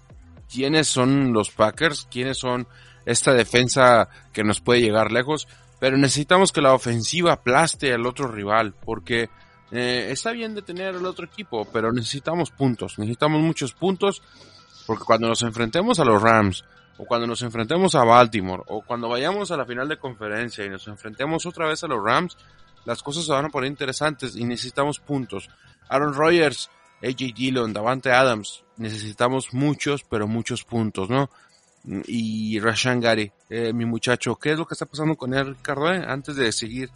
quiénes 0.53 0.89
son 0.89 1.33
los 1.33 1.51
Packers, 1.51 2.07
quiénes 2.11 2.39
son 2.39 2.67
esta 3.05 3.33
defensa 3.33 4.09
que 4.33 4.45
nos 4.45 4.61
puede 4.61 4.81
llegar 4.81 5.13
lejos, 5.13 5.47
pero 5.79 5.97
necesitamos 5.97 6.53
que 6.53 6.61
la 6.61 6.75
ofensiva 6.75 7.33
aplaste 7.33 7.93
al 7.93 8.07
otro 8.07 8.29
rival, 8.29 8.75
porque 8.85 9.29
Eh, 9.73 10.13
está 10.13 10.31
bien 10.31 10.55
de 10.55 10.63
tener 10.63 10.95
el 10.95 11.05
otro 11.05 11.27
equipo, 11.27 11.65
pero 11.73 11.91
necesitamos 11.93 12.53
puntos, 12.53 13.01
necesitamos 13.01 13.43
muchos 13.43 13.73
puntos, 13.73 14.23
porque 14.87 15.03
cuando 15.05 15.27
nos 15.27 15.43
enfrentemos 15.43 15.99
a 15.99 16.05
los 16.05 16.23
Rams, 16.23 16.65
o 16.99 17.05
cuando 17.05 17.27
nos 17.27 17.43
enfrentemos 17.43 17.97
a 17.97 18.05
Baltimore, 18.05 18.63
o 18.69 18.83
cuando 18.83 19.09
vayamos 19.09 19.51
a 19.51 19.57
la 19.57 19.67
final 19.67 19.89
de 19.89 19.99
conferencia 19.99 20.65
y 20.65 20.71
nos 20.71 20.87
enfrentemos 20.87 21.47
otra 21.47 21.67
vez 21.67 21.83
a 21.83 21.89
los 21.89 22.01
Rams, 22.01 22.37
las 22.85 23.03
cosas 23.03 23.25
se 23.25 23.33
van 23.33 23.47
a 23.47 23.49
poner 23.49 23.69
interesantes 23.69 24.37
y 24.37 24.45
necesitamos 24.45 25.01
puntos. 25.01 25.51
Aaron 25.89 26.15
Rodgers, 26.15 26.71
AJ 27.03 27.35
Dillon, 27.35 27.73
Davante 27.73 28.13
Adams, 28.13 28.65
necesitamos 28.77 29.53
muchos, 29.53 30.05
pero 30.05 30.27
muchos 30.27 30.65
puntos, 30.65 31.09
¿no? 31.11 31.31
Y 32.07 32.59
Rashan 32.59 33.01
Gary, 33.01 33.31
eh, 33.49 33.73
mi 33.73 33.85
muchacho, 33.85 34.37
¿qué 34.37 34.53
es 34.53 34.59
lo 34.59 34.67
que 34.67 34.75
está 34.75 34.87
pasando 34.87 35.15
con 35.15 35.35
él, 35.35 35.55
Ricardo? 35.55 35.93
eh? 35.93 36.05
Antes 36.07 36.37
de 36.37 36.51
seguir. 36.53 36.91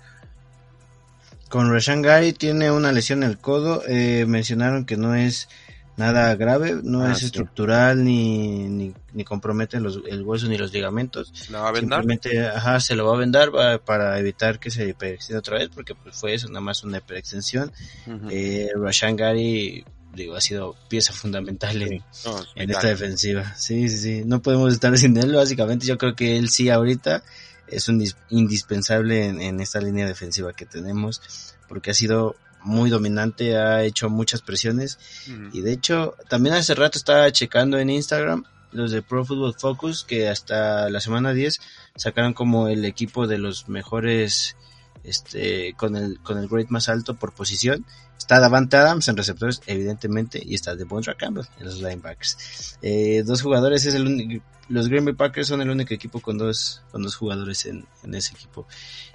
Con 1.48 1.70
Rashan 1.72 2.02
Gary 2.02 2.32
tiene 2.32 2.70
una 2.70 2.92
lesión 2.92 3.22
en 3.22 3.30
el 3.30 3.38
codo. 3.38 3.82
eh, 3.86 4.24
mencionaron 4.26 4.84
que 4.86 4.96
no 4.96 5.14
es 5.14 5.48
nada 6.00 6.34
grave, 6.34 6.80
no 6.82 7.02
Ah, 7.04 7.12
es 7.12 7.18
sí. 7.18 7.26
estructural 7.26 8.02
ni, 8.04 8.68
ni, 8.68 8.94
ni 9.12 9.24
compromete 9.24 9.78
los, 9.78 10.00
el 10.08 10.22
hueso 10.22 10.48
ni 10.48 10.58
los 10.58 10.72
ligamentos. 10.72 11.32
¿La 11.50 11.60
va 11.60 11.68
a 11.68 11.72
vendar? 11.72 12.00
Simplemente, 12.00 12.46
ajá, 12.48 12.80
se 12.80 12.96
lo 12.96 13.06
va 13.06 13.14
a 13.14 13.18
vendar 13.18 13.50
para 13.84 14.18
evitar 14.18 14.58
que 14.58 14.70
se 14.70 14.88
hiperextienda 14.88 15.38
otra 15.40 15.58
vez, 15.58 15.68
porque 15.74 15.94
pues 15.94 16.16
fue 16.16 16.34
eso, 16.34 16.48
nada 16.48 16.60
más 16.60 16.82
una 16.82 16.98
hiperextensión. 16.98 17.70
Ujú. 18.06 18.28
Eh, 18.30 18.68
Rashan 18.74 19.14
Gary, 19.16 19.84
digo, 20.14 20.34
ha 20.34 20.40
sido 20.40 20.74
pieza 20.88 21.12
fundamental 21.12 21.80
en, 21.82 22.02
No, 22.24 22.38
es 22.40 22.48
en 22.56 22.70
esta 22.70 22.88
defensiva. 22.88 23.54
Sí, 23.56 23.88
sí, 23.88 23.98
sí. 23.98 24.22
No 24.24 24.42
podemos 24.42 24.72
estar 24.72 24.96
sin 24.98 25.16
él, 25.16 25.32
básicamente. 25.34 25.86
Yo 25.86 25.96
creo 25.98 26.16
que 26.16 26.36
él 26.36 26.48
sí 26.48 26.68
ahorita 26.70 27.22
es 27.68 27.88
un 27.88 28.00
dis- 28.00 28.16
indispensable 28.30 29.26
en, 29.28 29.40
en 29.40 29.60
esta 29.60 29.80
línea 29.80 30.04
defensiva 30.06 30.52
que 30.52 30.66
tenemos, 30.66 31.22
porque 31.68 31.92
ha 31.92 31.94
sido 31.94 32.34
muy 32.62 32.90
dominante, 32.90 33.56
ha 33.56 33.82
hecho 33.84 34.10
muchas 34.10 34.42
presiones. 34.42 34.98
Y 35.52 35.60
de 35.60 35.72
hecho 35.72 36.14
también 36.28 36.54
hace 36.54 36.74
rato 36.74 36.98
estaba 36.98 37.30
checando 37.32 37.78
en 37.78 37.90
Instagram 37.90 38.44
los 38.72 38.92
de 38.92 39.02
Pro 39.02 39.24
Football 39.24 39.54
Focus 39.54 40.04
que 40.04 40.28
hasta 40.28 40.88
la 40.90 41.00
semana 41.00 41.32
10 41.32 41.60
sacaron 41.96 42.34
como 42.34 42.68
el 42.68 42.84
equipo 42.84 43.26
de 43.26 43.38
los 43.38 43.68
mejores 43.68 44.56
este 45.02 45.74
con 45.76 45.96
el 45.96 46.20
con 46.20 46.38
el 46.38 46.46
grade 46.48 46.66
más 46.68 46.88
alto 46.88 47.14
por 47.14 47.32
posición. 47.32 47.84
Está 48.16 48.38
Davante 48.38 48.76
Adams 48.76 49.08
en 49.08 49.16
receptores 49.16 49.62
evidentemente 49.66 50.40
y 50.44 50.54
está 50.54 50.76
Devondra 50.76 51.14
Campbell 51.14 51.46
en 51.58 51.64
los 51.64 51.80
linebackers. 51.80 52.78
Eh, 52.82 53.22
dos 53.26 53.42
jugadores 53.42 53.86
es 53.86 53.94
el 53.94 54.06
único 54.06 54.44
los 54.68 54.88
Green 54.88 55.04
Bay 55.04 55.14
Packers 55.14 55.48
son 55.48 55.62
el 55.62 55.70
único 55.70 55.92
equipo 55.92 56.20
con 56.20 56.38
dos 56.38 56.82
con 56.92 57.02
dos 57.02 57.16
jugadores 57.16 57.66
en, 57.66 57.86
en 58.04 58.14
ese 58.14 58.34
equipo. 58.34 58.68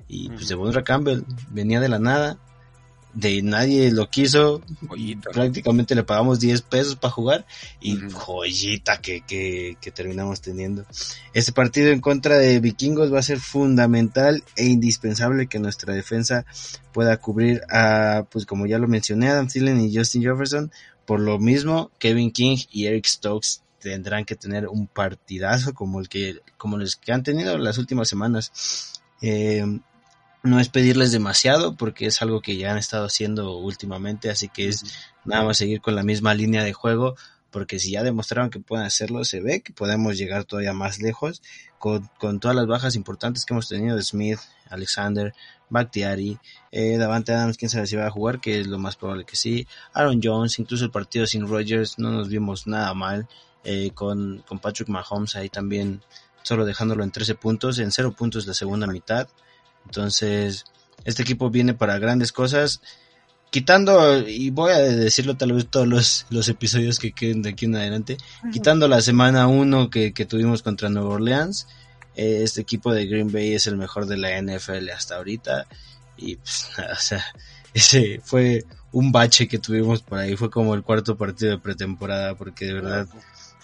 Y 0.08 0.28
pues 0.30 0.42
Ujú. 0.42 0.50
Devondra 0.50 0.84
Campbell 0.84 1.24
venía 1.50 1.80
de 1.80 1.88
la 1.88 2.00
nada 2.00 2.38
de 3.16 3.42
nadie 3.42 3.92
lo 3.92 4.10
quiso 4.10 4.62
Joyita. 4.88 5.32
prácticamente 5.32 5.96
le 5.96 6.04
pagamos 6.04 6.40
10 6.40 6.62
pesos 6.64 6.96
para 6.98 7.12
jugar 7.12 7.46
y 7.80 7.98
joyita 8.12 9.00
que, 9.00 9.22
que, 9.22 9.78
que 9.82 9.92
terminamos 9.92 10.42
teniendo. 10.42 10.86
Este 11.34 11.54
partido 11.54 11.92
en 11.92 12.02
contra 12.02 12.38
de 12.38 12.60
Vikingos 12.60 13.12
va 13.12 13.20
a 13.20 13.24
ser 13.24 13.40
fundamental 13.40 14.44
e 14.58 14.66
indispensable 14.66 15.48
que 15.48 15.60
nuestra 15.60 15.94
defensa 15.94 16.46
pueda 16.92 17.18
cubrir 17.18 17.62
a, 17.72 18.26
pues 18.30 18.46
como 18.46 18.68
ya 18.68 18.80
lo 18.80 18.88
mencioné, 18.88 19.30
Adam 19.30 19.48
Thielen 19.48 19.80
y 19.80 19.96
Justin 19.96 20.24
Jefferson. 20.24 20.72
Por 21.06 21.22
lo 21.22 21.40
mismo, 21.40 21.92
Kevin 22.00 22.32
King 22.32 22.58
y 22.72 22.88
Eric 22.88 23.06
Stokes 23.06 23.62
tendrán 23.80 24.26
que 24.26 24.36
tener 24.36 24.68
un 24.68 24.88
partidazo 24.88 25.74
como 25.74 26.02
el 26.02 26.10
que, 26.10 26.42
como 26.58 26.78
los 26.78 26.96
que 26.96 27.14
han 27.14 27.24
tenido 27.24 27.58
las 27.58 27.78
últimas 27.78 28.10
semanas. 28.10 29.02
Eh, 29.22 29.64
no 30.46 30.60
es 30.60 30.70
pedirles 30.70 31.12
demasiado 31.12 31.76
porque 31.76 32.06
es 32.06 32.22
algo 32.22 32.42
que 32.42 32.56
ya 32.56 32.72
han 32.72 32.78
estado 32.78 33.06
haciendo 33.06 33.58
últimamente, 33.58 34.30
así 34.30 34.48
que 34.48 34.70
es 34.70 34.84
nada 35.26 35.44
más 35.44 35.58
seguir 35.58 35.82
con 35.82 35.96
la 35.96 36.04
misma 36.04 36.34
línea 36.36 36.64
de 36.64 36.72
juego, 36.72 37.16
porque 37.50 37.80
si 37.80 37.92
ya 37.92 38.04
demostraron 38.04 38.50
que 38.50 38.60
pueden 38.60 38.86
hacerlo, 38.86 39.26
se 39.26 39.42
ve 39.42 39.62
que 39.62 39.74
podemos 39.74 40.18
llegar 40.18 40.44
todavía 40.44 40.74
más 40.74 41.02
lejos 41.02 41.42
con, 41.80 42.10
con 42.20 42.40
todas 42.40 42.56
las 42.56 42.68
bajas 42.68 42.96
importantes 42.96 43.44
que 43.44 43.54
hemos 43.54 43.68
tenido 43.68 43.96
de 43.96 44.04
Smith, 44.04 44.40
Alexander, 44.70 45.34
Bakhtiari, 45.70 46.38
eh, 46.72 46.98
Davante 46.98 47.34
Adams, 47.34 47.58
quién 47.58 47.70
sabe 47.70 47.88
si 47.88 47.96
va 47.96 48.06
a 48.06 48.12
jugar, 48.12 48.40
que 48.40 48.60
es 48.60 48.68
lo 48.68 48.78
más 48.78 48.98
probable 48.98 49.26
que 49.26 49.36
sí, 49.36 49.68
Aaron 49.94 50.20
Jones, 50.24 50.60
incluso 50.60 50.86
el 50.86 50.92
partido 50.92 51.26
sin 51.26 51.48
Rodgers 51.48 51.98
no 51.98 52.12
nos 52.12 52.30
vimos 52.30 52.68
nada 52.68 52.94
mal, 52.94 53.28
eh, 53.64 53.90
con, 53.96 54.44
con 54.48 54.60
Patrick 54.60 54.90
Mahomes 54.90 55.36
ahí 55.36 55.50
también 55.50 56.02
solo 56.44 56.66
dejándolo 56.66 57.04
en 57.04 57.10
13 57.10 57.34
puntos, 57.34 57.80
en 57.80 57.92
0 57.92 58.14
puntos 58.16 58.46
la 58.46 58.54
segunda 58.54 58.86
mitad, 58.86 59.28
entonces 59.86 60.66
este 61.06 61.22
equipo 61.22 61.50
viene 61.50 61.74
para 61.74 62.00
grandes 62.00 62.32
cosas, 62.32 62.82
quitando, 63.52 64.28
y 64.28 64.50
voy 64.50 64.72
a 64.72 64.80
decirlo 64.80 65.38
tal 65.38 65.54
vez 65.54 65.68
todos 65.68 65.88
los, 65.88 66.26
los 66.30 66.50
episodios 66.50 67.00
que 67.00 67.14
queden 67.14 67.42
de 67.42 67.52
aquí 67.52 67.66
en 67.66 67.76
adelante, 67.76 68.18
quitando 68.52 68.88
la 68.88 69.02
semana 69.02 69.48
1 69.48 69.90
que, 69.90 70.14
que 70.14 70.26
tuvimos 70.26 70.62
contra 70.62 70.90
Nueva 70.90 71.14
Orleans, 71.14 71.68
eh, 72.16 72.42
este 72.44 72.62
equipo 72.62 72.94
de 72.94 73.06
Green 73.06 73.32
Bay 73.32 73.54
es 73.54 73.68
el 73.68 73.78
mejor 73.78 74.08
de 74.08 74.18
la 74.18 74.42
NFL 74.42 74.90
hasta 74.90 75.16
ahorita, 75.16 75.68
y 76.18 76.36
pues, 76.38 76.70
nada, 76.78 76.94
o 76.94 77.00
sea, 77.00 77.24
ese 77.74 78.20
fue 78.24 78.66
un 78.92 79.12
bache 79.12 79.48
que 79.48 79.60
tuvimos 79.60 80.02
por 80.02 80.20
ahí, 80.20 80.36
fue 80.36 80.50
como 80.50 80.74
el 80.74 80.84
cuarto 80.84 81.18
partido 81.18 81.52
de 81.52 81.60
pretemporada, 81.60 82.36
porque 82.36 82.66
de 82.66 82.74
verdad 82.74 83.08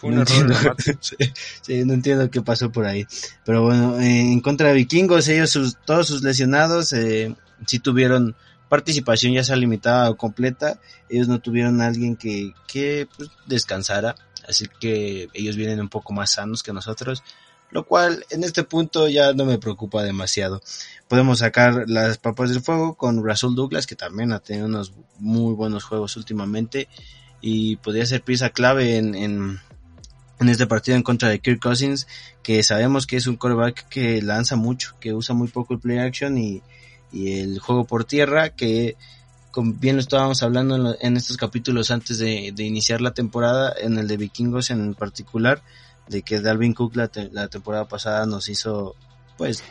Fue 0.02 0.10
un 0.10 0.16
no 0.16 0.22
error 0.24 0.34
entiendo, 0.34 0.60
dramático. 0.60 1.00
sí, 1.02 1.16
sí, 1.62 1.86
no 1.86 1.94
entiendo 1.94 2.32
qué 2.32 2.42
pasó 2.42 2.72
por 2.72 2.88
ahí. 2.88 3.06
Pero 3.46 3.62
bueno, 3.62 4.00
eh, 4.00 4.32
en 4.32 4.40
contra 4.40 4.70
de 4.70 4.74
Vikingos, 4.74 5.28
ellos, 5.28 5.52
sus, 5.52 5.78
todos 5.86 6.08
sus 6.08 6.24
lesionados, 6.24 6.92
eh, 6.94 7.36
sí 7.68 7.78
tuvieron 7.78 8.36
participación 8.68 9.34
ya 9.34 9.44
sea 9.44 9.56
limitada 9.58 10.10
o 10.10 10.18
completa. 10.18 10.80
Ellos 11.08 11.28
no 11.28 11.40
tuvieron 11.40 11.82
a 11.82 11.86
alguien 11.86 12.16
que, 12.16 12.52
que 12.66 13.08
pues, 13.16 13.30
descansara. 13.46 14.16
Así 14.48 14.66
que 14.80 15.30
ellos 15.36 15.56
vienen 15.56 15.80
un 15.80 15.90
poco 15.90 16.14
más 16.14 16.32
sanos 16.32 16.64
que 16.64 16.74
nosotros. 16.74 17.24
Lo 17.70 17.86
cual 17.86 18.26
en 18.32 18.44
este 18.44 18.64
punto 18.64 19.08
ya 19.08 19.34
no 19.34 19.46
me 19.46 19.60
preocupa 19.60 20.02
demasiado. 20.02 20.64
Podemos 21.08 21.40
sacar 21.40 21.84
las 21.88 22.18
papas 22.18 22.50
del 22.50 22.64
fuego 22.64 22.96
con 22.96 23.24
Russell 23.24 23.54
Douglas, 23.54 23.86
que 23.86 23.96
también 23.96 24.34
ha 24.34 24.40
tenido 24.40 24.66
unos 24.66 24.94
muy 25.20 25.54
buenos 25.54 25.84
juegos 25.84 26.18
últimamente. 26.18 26.90
Y 27.40 27.76
podría 27.76 28.08
ser 28.08 28.24
pieza 28.24 28.50
clave 28.50 28.98
en, 28.98 29.14
en, 29.14 29.60
en 30.42 30.50
este 30.50 30.68
partido 30.68 30.98
en 30.98 31.04
contra 31.04 31.30
de 31.30 31.40
Kirk 31.40 31.62
Cousins, 31.62 32.08
que 32.44 32.62
sabemos 32.64 33.08
que 33.08 33.18
es 33.18 33.28
un 33.28 33.38
quarterback 33.38 33.88
que 33.88 34.22
lanza 34.22 34.56
mucho, 34.56 34.96
que 35.00 35.14
usa 35.14 35.34
muy 35.36 35.48
poco 35.48 35.74
el 35.76 35.80
play 35.80 36.00
action 36.00 36.38
y, 36.38 36.62
y 37.14 37.40
el 37.40 37.60
juego 37.60 37.86
por 37.86 38.06
tierra, 38.06 38.50
que 38.50 38.96
como 39.52 39.74
bien 39.74 39.98
lo 39.98 40.02
estábamos 40.02 40.44
hablando 40.44 40.76
en, 40.76 40.84
lo- 40.84 40.98
en 41.02 41.18
estos 41.18 41.38
capítulos 41.38 41.92
antes 41.92 42.18
de, 42.20 42.52
de 42.56 42.64
iniciar 42.64 43.02
la 43.02 43.14
temporada, 43.14 43.74
en 43.80 43.98
el 43.98 44.08
de 44.08 44.18
Vikingos 44.18 44.70
en 44.72 44.94
particular, 44.96 45.62
de 46.08 46.22
que 46.24 46.40
Dalvin 46.42 46.74
Cook 46.74 46.96
la, 46.96 47.08
te- 47.10 47.30
la 47.32 47.48
temporada 47.48 47.88
pasada 47.88 48.26
nos 48.26 48.50
hizo, 48.50 48.96
pues, 49.38 49.64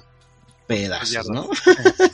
pedazos, 0.66 1.28
¿no? 1.30 1.48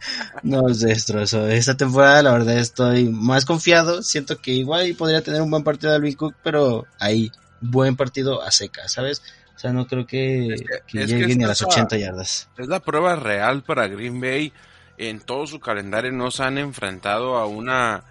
Nos 0.42 0.80
destrozó. 0.80 1.48
Esta 1.48 1.76
temporada, 1.76 2.22
la 2.22 2.32
verdad, 2.32 2.58
estoy 2.58 3.08
más 3.08 3.44
confiado. 3.44 4.02
Siento 4.02 4.38
que 4.40 4.52
igual 4.52 4.94
podría 4.96 5.22
tener 5.22 5.42
un 5.42 5.50
buen 5.50 5.64
partido 5.64 5.92
Dalvin 5.92 6.14
Cook, 6.14 6.34
pero 6.44 6.86
ahí, 6.98 7.30
buen 7.60 7.96
partido 7.96 8.42
a 8.42 8.50
seca, 8.50 8.88
¿sabes? 8.88 9.22
O 9.54 9.58
sea, 9.58 9.72
no 9.72 9.86
creo 9.86 10.06
que, 10.06 10.54
Es 10.54 10.60
que- 10.62 10.66
que 10.86 11.02
es 11.04 11.12
que 11.12 11.18
llegue 11.18 11.36
ni 11.36 11.44
a 11.44 11.48
las 11.48 11.62
80 11.62 11.96
yardas. 11.98 12.48
Es 12.56 12.66
la 12.68 12.80
prueba 12.80 13.16
real 13.16 13.62
para 13.62 13.86
Green 13.88 14.20
Bay. 14.20 14.52
En 14.96 15.20
todo 15.20 15.46
su 15.46 15.60
calendario 15.60 16.12
no 16.12 16.30
se 16.30 16.42
han 16.42 16.58
enfrentado 16.58 17.36
a 17.36 17.46
una 17.46 18.04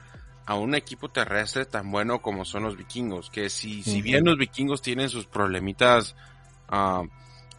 a 0.45 0.55
un 0.55 0.73
equipo 0.73 1.09
terrestre 1.09 1.65
tan 1.67 1.91
bueno 1.91 2.23
como 2.23 2.43
son 2.43 2.63
los 2.63 2.75
vikingos. 2.75 3.29
Que 3.29 3.51
si, 3.51 3.83
si 3.83 4.01
bien 4.01 4.25
los 4.25 4.35
vikingos 4.35 4.81
tienen 4.81 5.07
sus 5.07 5.27
problemitas 5.27 6.15
ah, 6.69 7.03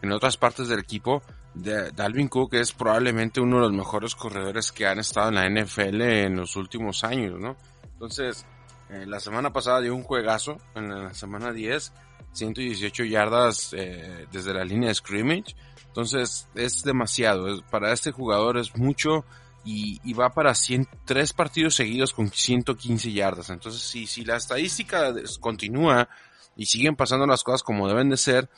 en 0.01 0.11
otras 0.11 0.35
partes 0.35 0.67
del 0.67 0.79
equipo, 0.79 1.21
de- 1.53 1.91
Dalvin 1.91 2.27
Cook 2.27 2.53
es 2.55 2.73
probablemente 2.73 3.39
uno 3.39 3.57
de 3.57 3.61
los 3.63 3.71
mejores 3.71 4.13
corredores 4.15 4.73
que 4.73 4.87
han 4.87 4.99
estado 4.99 5.29
en 5.29 5.35
la 5.35 5.45
NFL 5.47 6.01
en 6.25 6.35
los 6.35 6.57
últimos 6.57 7.03
años, 7.05 7.39
¿no? 7.39 7.55
Entonces, 7.93 8.45
eh, 8.91 9.05
la 9.05 9.19
semana 9.19 9.53
pasada 9.53 9.79
dio 9.79 9.95
un 9.95 10.03
juegazo, 10.03 10.57
en 10.75 10.89
la 10.89 11.13
semana 11.13 11.53
10, 11.53 11.93
118 12.33 13.05
yardas 13.05 13.73
eh, 13.73 14.27
desde 14.31 14.53
la 14.53 14.65
línea 14.65 14.89
de 14.89 14.95
scrimmage. 14.95 15.55
Entonces 15.87 16.49
es 16.55 16.83
demasiado, 16.83 17.61
para 17.69 17.93
este 17.93 18.11
jugador 18.11 18.57
es 18.57 18.75
mucho 18.75 19.25
y, 19.63 19.99
y 20.03 20.13
va 20.13 20.33
para 20.33 20.53
100, 20.53 20.87
tres 21.05 21.33
partidos 21.33 21.75
seguidos 21.75 22.13
con 22.13 22.29
115 22.31 23.11
yardas. 23.11 23.49
Entonces 23.49 23.81
si, 23.81 24.07
si 24.07 24.25
la 24.25 24.35
estadística 24.35 25.13
continúa 25.39 26.09
y 26.55 26.65
siguen 26.65 26.95
pasando 26.95 27.25
las 27.25 27.43
cosas 27.43 27.63
como 27.63 27.87
deben 27.87 28.09
de 28.09 28.17
ser, 28.17 28.49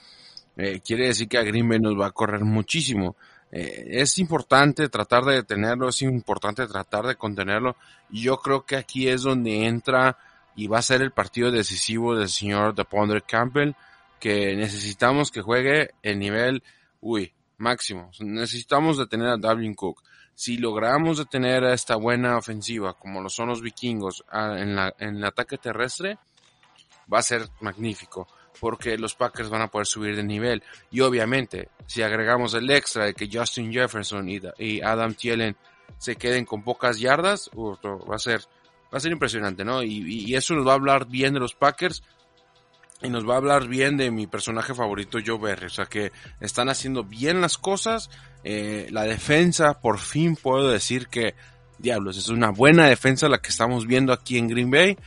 eh, 0.57 0.81
quiere 0.85 1.07
decir 1.07 1.27
que 1.27 1.37
a 1.37 1.43
Green 1.43 1.67
Bay 1.67 1.79
nos 1.79 1.99
va 1.99 2.07
a 2.07 2.11
correr 2.11 2.43
muchísimo. 2.43 3.15
Eh, 3.55 4.01
es 4.01 4.17
importante 4.17 4.89
tratar 4.89 5.25
de 5.25 5.35
detenerlo, 5.35 5.89
es 5.89 6.01
importante 6.01 6.65
tratar 6.65 7.05
de 7.05 7.15
contenerlo 7.15 7.75
y 8.09 8.23
yo 8.23 8.37
creo 8.37 8.65
que 8.65 8.77
aquí 8.77 9.07
es 9.07 9.21
donde 9.21 9.67
entra 9.67 10.17
y 10.55 10.65
va 10.65 10.79
a 10.79 10.81
ser 10.81 11.03
el 11.03 11.11
partido 11.11 11.51
decisivo 11.51 12.15
del 12.15 12.29
señor 12.29 12.73
DePondre 12.73 13.21
Campbell 13.21 13.75
que 14.19 14.55
necesitamos 14.55 15.29
que 15.29 15.43
juegue 15.43 15.91
el 16.01 16.17
nivel, 16.17 16.63
uy, 16.99 17.31
máximo. 17.59 18.09
Necesitamos 18.21 18.97
detener 18.97 19.27
a 19.27 19.37
Dalvin 19.37 19.75
Cook. 19.75 20.01
si 20.33 20.57
logramos 20.57 21.19
detener 21.19 21.63
a 21.63 21.75
esta 21.75 21.95
buena 21.95 22.37
ofensiva, 22.37 22.95
como 22.95 23.21
lo 23.21 23.29
son 23.29 23.49
los 23.49 23.61
vikingos, 23.61 24.25
ah, 24.31 24.55
en, 24.57 24.75
la, 24.75 24.95
en 24.97 25.17
el 25.17 25.25
ataque 25.25 25.59
terrestre, 25.59 26.17
va 27.13 27.19
a 27.19 27.21
ser 27.21 27.47
magnífico, 27.61 28.27
porque 28.59 28.97
los 28.97 29.15
Packers 29.15 29.49
van 29.49 29.61
a 29.61 29.67
poder 29.67 29.87
subir 29.87 30.15
de 30.15 30.23
nivel. 30.23 30.63
Y 30.91 31.01
obviamente, 31.01 31.69
si 31.85 32.01
agregamos 32.01 32.53
el 32.53 32.69
extra 32.69 33.05
de 33.05 33.13
que 33.13 33.29
Justin 33.31 33.71
Jefferson 33.71 34.27
y, 34.29 34.81
Adam 34.81 35.13
Thielen 35.13 35.55
se 35.97 36.15
queden 36.15 36.45
con 36.45 36.63
pocas 36.63 36.99
yardas, 36.99 37.49
va 37.55 38.15
a 38.15 38.19
ser 38.19 38.41
va 38.93 38.97
a 38.97 38.99
ser 38.99 39.11
impresionante, 39.11 39.65
¿no? 39.65 39.81
Y, 39.81 40.27
y, 40.27 40.35
eso 40.35 40.53
nos 40.53 40.67
va 40.67 40.73
a 40.73 40.75
hablar 40.75 41.07
bien 41.07 41.33
de 41.33 41.39
los 41.39 41.55
Packers 41.55 42.03
y 43.03 43.09
nos 43.09 43.27
va 43.27 43.33
a 43.33 43.37
hablar 43.37 43.67
bien 43.67 43.97
de 43.97 44.11
mi 44.11 44.27
personaje 44.27 44.73
favorito, 44.73 45.19
Joe 45.23 45.37
Berry. 45.37 45.65
O 45.65 45.69
sea 45.69 45.85
que 45.85 46.11
están 46.39 46.69
haciendo 46.69 47.03
bien 47.03 47.41
las 47.41 47.57
cosas. 47.57 48.09
Eh, 48.43 48.87
la 48.91 49.03
defensa, 49.03 49.81
por 49.81 49.99
fin 49.99 50.35
puedo 50.35 50.69
decir 50.69 51.07
que, 51.07 51.35
diablos, 51.79 52.17
es 52.17 52.29
una 52.29 52.51
buena 52.51 52.87
defensa 52.87 53.27
la 53.27 53.39
que 53.39 53.49
estamos 53.49 53.87
viendo 53.87 54.13
aquí 54.13 54.37
en 54.37 54.47
Green 54.47 54.71
Bay. 54.71 54.97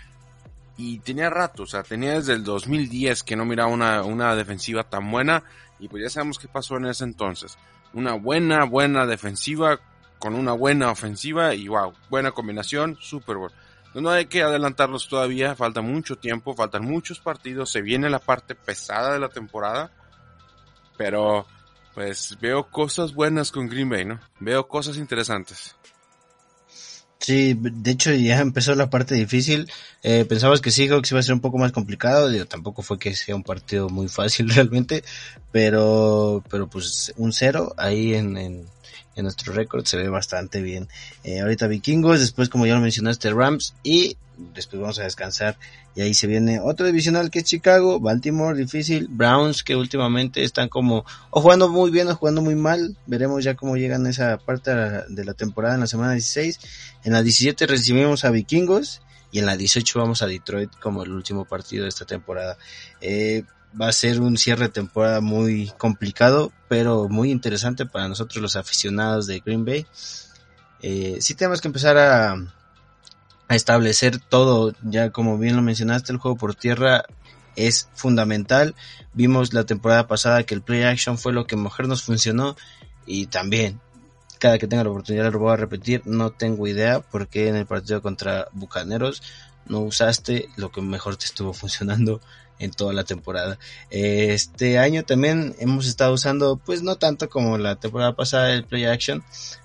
Y 0.77 0.99
tenía 0.99 1.31
rato, 1.31 1.63
o 1.63 1.67
sea, 1.67 1.83
tenía 1.83 2.15
desde 2.15 2.35
el 2.35 2.45
2010 2.45 3.23
que 3.23 3.37
no 3.37 3.45
miraba 3.45 3.71
una, 3.71 4.03
una 4.03 4.35
defensiva 4.35 4.85
tan 4.85 5.11
buena. 5.11 5.43
Y 5.79 5.89
pues 5.89 6.03
ya 6.03 6.11
sabemos 6.11 6.39
qué 6.39 6.49
pasó 6.49 6.77
en 6.77 6.87
ese 6.87 7.05
entonces. 7.05 7.57
Una 7.95 8.15
buena, 8.15 8.65
buena 8.65 9.07
defensiva 9.07 9.81
con 10.19 10.35
una 10.35 10.53
buena 10.53 10.91
ofensiva 10.91 11.55
y 11.55 11.69
wow, 11.69 11.95
buena 12.11 12.33
combinación, 12.33 12.97
Super 13.01 13.37
Bowl. 13.37 13.53
No 13.95 14.11
hay 14.11 14.27
que 14.27 14.43
adelantarlos 14.43 15.09
todavía, 15.09 15.55
falta 15.55 15.81
mucho 15.81 16.17
tiempo, 16.17 16.55
faltan 16.55 16.85
muchos 16.85 17.19
partidos, 17.19 17.71
se 17.71 17.81
viene 17.81 18.11
la 18.11 18.19
parte 18.19 18.55
pesada 18.55 19.15
de 19.15 19.19
la 19.19 19.31
temporada, 19.31 19.91
pero 20.99 21.47
pues 21.95 22.37
veo 22.41 22.69
cosas 22.69 23.15
buenas 23.15 23.51
con 23.51 23.69
Green 23.69 23.89
Bay, 23.89 24.05
¿no? 24.05 24.21
Veo 24.39 24.69
cosas 24.69 24.99
interesantes. 24.99 25.75
Sí, 27.27 27.59
de 27.61 27.91
hecho 27.91 28.13
ya 28.13 28.39
empezó 28.39 28.77
la 28.77 28.89
parte 28.89 29.17
difícil. 29.17 29.69
Eh, 30.05 30.25
pensabas 30.29 30.61
que 30.61 30.71
Seahawks 30.71 31.11
iba 31.11 31.19
a 31.19 31.25
ser 31.25 31.35
un 31.35 31.41
poco 31.41 31.59
más 31.59 31.73
complicado, 31.73 32.31
tampoco 32.47 32.83
fue 32.83 33.01
que 33.01 33.17
sea 33.17 33.35
un 33.35 33.43
partido 33.43 33.89
muy 33.89 34.07
fácil 34.07 34.49
realmente, 34.55 35.03
pero, 35.51 36.45
pero 36.49 36.69
pues 36.69 37.13
un 37.17 37.33
cero 37.33 37.75
ahí 37.79 38.15
en, 38.15 38.37
en, 38.37 38.67
en 39.17 39.23
nuestro 39.25 39.53
récord 39.53 39.85
se 39.87 39.97
ve 39.97 40.09
bastante 40.09 40.63
bien. 40.63 40.87
Eh, 41.25 41.41
ahorita 41.41 41.67
vikingos, 41.67 42.21
después 42.21 42.49
como 42.49 42.65
ya 42.65 42.77
lo 42.77 42.81
mencionaste 42.81 43.33
Rams 43.33 43.75
y 43.83 44.17
después 44.55 44.81
vamos 44.81 44.99
a 44.99 45.05
descansar 45.05 45.59
y 45.95 46.03
ahí 46.03 46.15
se 46.15 46.27
viene 46.27 46.61
otro 46.61 46.87
divisional 46.87 47.31
que 47.31 47.41
es 47.41 47.45
Chicago, 47.45 48.01
Baltimore 48.01 48.57
difícil, 48.57 49.09
Browns 49.09 49.63
que 49.63 49.77
últimamente 49.77 50.45
están 50.45 50.69
como 50.69 51.05
o 51.31 51.41
jugando 51.41 51.69
muy 51.69 51.91
bien 51.91 52.09
o 52.09 52.17
jugando 52.17 52.43
muy 52.43 52.55
mal, 52.55 52.97
veremos 53.07 53.45
ya 53.45 53.55
cómo 53.55 53.77
llegan 53.77 54.07
esa 54.07 54.39
parte 54.39 54.71
de 54.75 55.25
la 55.25 55.35
temporada 55.35 55.75
en 55.75 55.81
la 55.81 55.87
semana 55.87 56.13
16. 56.13 56.61
En 57.05 57.13
la 57.13 57.23
17 57.23 57.67
recibimos 57.67 58.25
a 58.25 58.31
vikingos 58.31 59.03
y 59.33 59.39
en 59.39 59.47
la 59.47 59.57
18 59.57 59.99
vamos 59.99 60.23
a 60.23 60.27
Detroit 60.27 60.71
como 60.81 61.03
el 61.03 61.13
último 61.13 61.45
partido 61.45 61.85
de 61.85 61.89
esta 61.89 62.05
temporada. 62.05 62.59
Eh, 63.01 63.45
va 63.81 63.89
a 63.89 63.93
ser 63.93 64.21
un 64.21 64.37
cierre 64.37 64.67
de 64.67 64.73
temporada 64.73 65.21
muy 65.21 65.71
complicado, 65.79 66.53
pero 66.69 67.09
muy 67.09 67.31
interesante 67.31 67.87
para 67.87 68.09
nosotros 68.09 68.43
los 68.43 68.57
aficionados 68.57 69.27
de 69.27 69.41
Green 69.41 69.65
Bay. 69.65 69.87
Eh, 70.83 71.19
sí 71.21 71.35
tenemos 71.35 71.61
que 71.61 71.69
empezar 71.69 71.99
a, 71.99 72.37
a 73.49 73.55
establecer 73.55 74.19
todo, 74.19 74.75
ya 74.83 75.11
como 75.11 75.39
bien 75.39 75.57
lo 75.57 75.63
mencionaste, 75.63 76.13
el 76.13 76.19
juego 76.19 76.37
por 76.37 76.55
tierra 76.55 77.05
es 77.55 77.89
fundamental. 77.95 78.75
Vimos 79.15 79.53
la 79.53 79.65
temporada 79.65 80.07
pasada 80.07 80.43
que 80.45 80.55
el 80.55 80.63
play 80.63 80.83
action 80.83 81.19
fue 81.19 81.33
lo 81.33 81.47
que 81.47 81.57
mejor 81.57 81.89
nos 81.89 82.03
funcionó 82.03 82.57
y 83.07 83.27
también 83.27 83.81
cada 84.39 84.59
que 84.59 84.67
tenga 84.67 84.85
la 84.85 84.91
oportunidad 84.91 85.33
lo 85.33 85.39
voy 85.39 85.53
a 85.53 85.57
repetir, 85.57 86.03
no 86.05 86.31
tengo 86.31 86.67
idea 86.67 87.01
porque 87.01 87.49
en 87.49 87.57
el 87.57 87.67
partido 87.67 88.03
contra 88.03 88.49
Bucaneros 88.53 89.23
no 89.67 89.81
usaste 89.81 90.49
lo 90.57 90.71
que 90.71 90.83
mejor 90.83 91.17
te 91.17 91.25
estuvo 91.25 91.53
funcionando 91.53 92.21
en 92.59 92.71
toda 92.71 92.93
la 92.93 93.05
temporada. 93.05 93.59
Este 93.91 94.79
año 94.79 95.05
también 95.05 95.55
hemos 95.59 95.87
estado 95.87 96.13
usando, 96.15 96.57
pues 96.57 96.83
no 96.83 96.97
tanto 96.97 97.29
como 97.29 97.59
la 97.59 97.77
temporada 97.77 98.15
pasada 98.15 98.53
el 98.53 98.65
play 98.65 98.85
action, 98.85 99.25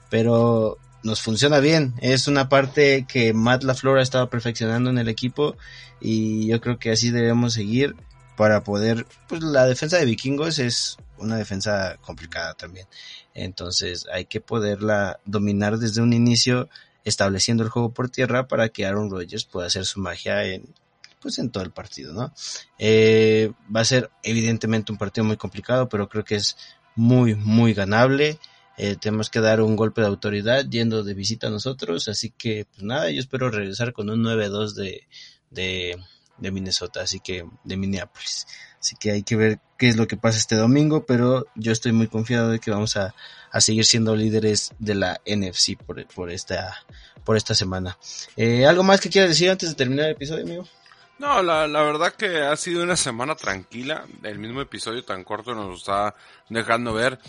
pero 0.09 0.77
nos 1.03 1.21
funciona 1.21 1.59
bien. 1.59 1.93
Es 2.01 2.27
una 2.27 2.49
parte 2.49 3.05
que 3.07 3.33
Matt 3.33 3.63
LaFleur 3.63 3.99
ha 3.99 4.03
estado 4.03 4.29
perfeccionando 4.29 4.89
en 4.89 4.97
el 4.97 5.09
equipo 5.09 5.55
y 5.99 6.47
yo 6.47 6.61
creo 6.61 6.79
que 6.79 6.91
así 6.91 7.11
debemos 7.11 7.53
seguir 7.53 7.95
para 8.37 8.63
poder, 8.63 9.05
pues 9.27 9.43
la 9.43 9.65
defensa 9.65 9.97
de 9.97 10.05
vikingos 10.05 10.59
es 10.59 10.97
una 11.17 11.37
defensa 11.37 11.97
complicada 12.01 12.53
también. 12.55 12.87
Entonces 13.33 14.05
hay 14.11 14.25
que 14.25 14.41
poderla 14.41 15.19
dominar 15.25 15.77
desde 15.77 16.01
un 16.01 16.13
inicio 16.13 16.69
estableciendo 17.03 17.63
el 17.63 17.69
juego 17.69 17.93
por 17.93 18.09
tierra 18.09 18.47
para 18.47 18.69
que 18.69 18.85
Aaron 18.85 19.09
Rodgers 19.09 19.45
pueda 19.45 19.67
hacer 19.67 19.85
su 19.85 19.99
magia 19.99 20.43
en, 20.45 20.73
pues 21.21 21.39
en 21.39 21.51
todo 21.51 21.63
el 21.63 21.71
partido, 21.71 22.13
¿no? 22.13 22.33
Eh, 22.77 23.51
va 23.73 23.81
a 23.81 23.85
ser 23.85 24.09
evidentemente 24.23 24.91
un 24.91 24.97
partido 24.97 25.25
muy 25.25 25.37
complicado, 25.37 25.89
pero 25.89 26.09
creo 26.09 26.23
que 26.23 26.35
es 26.35 26.57
muy, 26.95 27.35
muy 27.35 27.73
ganable. 27.73 28.39
Eh, 28.83 28.95
tenemos 28.99 29.29
que 29.29 29.41
dar 29.41 29.61
un 29.61 29.75
golpe 29.75 30.01
de 30.01 30.07
autoridad 30.07 30.65
yendo 30.67 31.03
de 31.03 31.13
visita 31.13 31.45
a 31.45 31.51
nosotros, 31.51 32.07
así 32.07 32.31
que 32.31 32.65
pues 32.65 32.81
nada, 32.81 33.11
yo 33.11 33.19
espero 33.19 33.51
regresar 33.51 33.93
con 33.93 34.09
un 34.09 34.23
9-2 34.23 34.73
de, 34.73 35.07
de, 35.51 36.51
Minnesota, 36.51 37.01
así 37.01 37.19
que 37.19 37.45
de 37.63 37.77
Minneapolis. 37.77 38.47
Así 38.79 38.95
que 38.99 39.11
hay 39.11 39.21
que 39.21 39.35
ver 39.35 39.59
qué 39.77 39.87
es 39.87 39.97
lo 39.97 40.07
que 40.07 40.17
pasa 40.17 40.39
este 40.39 40.55
domingo, 40.55 41.05
pero 41.05 41.45
yo 41.53 41.71
estoy 41.71 41.91
muy 41.91 42.07
confiado 42.07 42.49
de 42.49 42.57
que 42.57 42.71
vamos 42.71 42.97
a, 42.97 43.13
a 43.51 43.61
seguir 43.61 43.85
siendo 43.85 44.15
líderes 44.15 44.71
de 44.79 44.95
la 44.95 45.21
NFC 45.27 45.77
por, 45.77 46.03
por 46.07 46.31
esta 46.31 46.75
por 47.23 47.37
esta 47.37 47.53
semana. 47.53 47.99
Eh, 48.35 48.65
¿Algo 48.65 48.81
más 48.81 48.99
que 48.99 49.11
quieras 49.11 49.29
decir 49.29 49.51
antes 49.51 49.69
de 49.69 49.75
terminar 49.75 50.07
el 50.07 50.13
episodio, 50.13 50.43
amigo? 50.43 50.67
No, 51.21 51.43
la, 51.43 51.67
la 51.67 51.83
verdad 51.83 52.15
que 52.15 52.39
ha 52.39 52.55
sido 52.55 52.81
una 52.81 52.95
semana 52.95 53.35
tranquila. 53.35 54.05
El 54.23 54.39
mismo 54.39 54.59
episodio 54.59 55.05
tan 55.05 55.23
corto 55.23 55.53
nos 55.53 55.77
está 55.77 56.15
dejando 56.49 56.95
ver. 56.95 57.19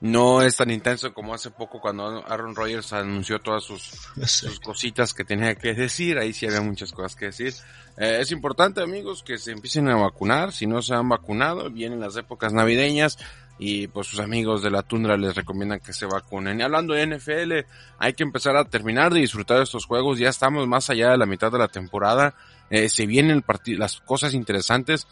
No 0.00 0.40
es 0.40 0.56
tan 0.56 0.70
intenso 0.70 1.12
como 1.12 1.34
hace 1.34 1.50
poco 1.50 1.78
cuando 1.78 2.24
Aaron 2.26 2.56
Rodgers 2.56 2.94
anunció 2.94 3.40
todas 3.40 3.62
sus, 3.62 3.92
sus 4.24 4.58
cositas 4.58 5.12
que 5.12 5.24
tenía 5.24 5.54
que 5.54 5.74
decir. 5.74 6.16
Ahí 6.16 6.32
sí 6.32 6.46
había 6.46 6.62
muchas 6.62 6.92
cosas 6.92 7.14
que 7.14 7.26
decir. 7.26 7.52
Eh, 7.98 8.20
es 8.22 8.32
importante, 8.32 8.80
amigos, 8.80 9.22
que 9.22 9.36
se 9.36 9.52
empiecen 9.52 9.86
a 9.90 9.96
vacunar. 9.96 10.52
Si 10.52 10.66
no 10.66 10.80
se 10.80 10.94
han 10.94 11.10
vacunado, 11.10 11.68
vienen 11.68 12.00
las 12.00 12.16
épocas 12.16 12.54
navideñas 12.54 13.18
y 13.58 13.86
pues 13.86 14.06
sus 14.06 14.20
amigos 14.20 14.62
de 14.62 14.70
la 14.70 14.82
tundra 14.82 15.18
les 15.18 15.34
recomiendan 15.34 15.80
que 15.80 15.92
se 15.92 16.06
vacunen. 16.06 16.58
Y 16.58 16.62
hablando 16.62 16.94
de 16.94 17.06
NFL, 17.06 17.68
hay 17.98 18.14
que 18.14 18.22
empezar 18.22 18.56
a 18.56 18.64
terminar 18.64 19.12
de 19.12 19.20
disfrutar 19.20 19.58
de 19.58 19.64
estos 19.64 19.84
juegos. 19.84 20.18
Ya 20.18 20.30
estamos 20.30 20.66
más 20.66 20.88
allá 20.88 21.10
de 21.10 21.18
la 21.18 21.26
mitad 21.26 21.52
de 21.52 21.58
la 21.58 21.68
temporada. 21.68 22.34
Eh, 22.72 22.88
se 22.88 23.04
vienen 23.04 23.44
las 23.76 24.00
cosas 24.00 24.32
interesantes. 24.32 25.06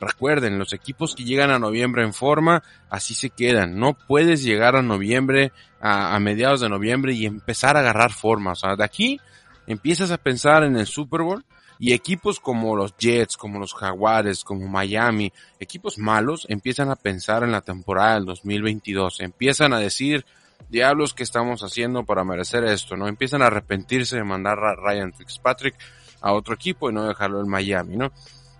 Recuerden, 0.00 0.58
los 0.58 0.72
equipos 0.72 1.14
que 1.14 1.24
llegan 1.24 1.50
a 1.50 1.58
noviembre 1.58 2.02
en 2.02 2.14
forma, 2.14 2.62
así 2.88 3.12
se 3.12 3.28
quedan. 3.28 3.78
No 3.78 3.92
puedes 3.92 4.42
llegar 4.42 4.76
a 4.76 4.82
noviembre, 4.82 5.52
a, 5.78 6.18
mediados 6.20 6.62
de 6.62 6.70
noviembre 6.70 7.12
y 7.12 7.26
empezar 7.26 7.76
a 7.76 7.80
agarrar 7.80 8.12
forma. 8.12 8.52
O 8.52 8.56
sea, 8.56 8.76
de 8.76 8.84
aquí 8.84 9.20
empiezas 9.66 10.10
a 10.10 10.16
pensar 10.16 10.64
en 10.64 10.74
el 10.76 10.86
Super 10.86 11.20
Bowl 11.20 11.44
y 11.78 11.92
equipos 11.92 12.40
como 12.40 12.74
los 12.76 12.96
Jets, 12.96 13.36
como 13.36 13.58
los 13.58 13.74
Jaguares, 13.74 14.42
como 14.42 14.66
Miami, 14.66 15.34
equipos 15.60 15.98
malos, 15.98 16.46
empiezan 16.48 16.90
a 16.90 16.96
pensar 16.96 17.42
en 17.42 17.52
la 17.52 17.60
temporada 17.60 18.14
del 18.14 18.24
2022. 18.24 19.20
Empiezan 19.20 19.74
a 19.74 19.78
decir, 19.78 20.24
diablos, 20.70 21.12
¿qué 21.12 21.24
estamos 21.24 21.62
haciendo 21.62 22.06
para 22.06 22.24
merecer 22.24 22.64
esto? 22.64 22.96
¿No? 22.96 23.06
Empiezan 23.06 23.42
a 23.42 23.48
arrepentirse 23.48 24.16
de 24.16 24.24
mandar 24.24 24.58
a 24.64 24.74
Ryan 24.74 25.12
Fitzpatrick 25.12 25.76
a 26.22 26.32
otro 26.32 26.54
equipo 26.54 26.88
y 26.88 26.94
no 26.94 27.06
dejarlo 27.06 27.40
en 27.40 27.48
Miami, 27.48 27.96
¿no? 27.96 28.12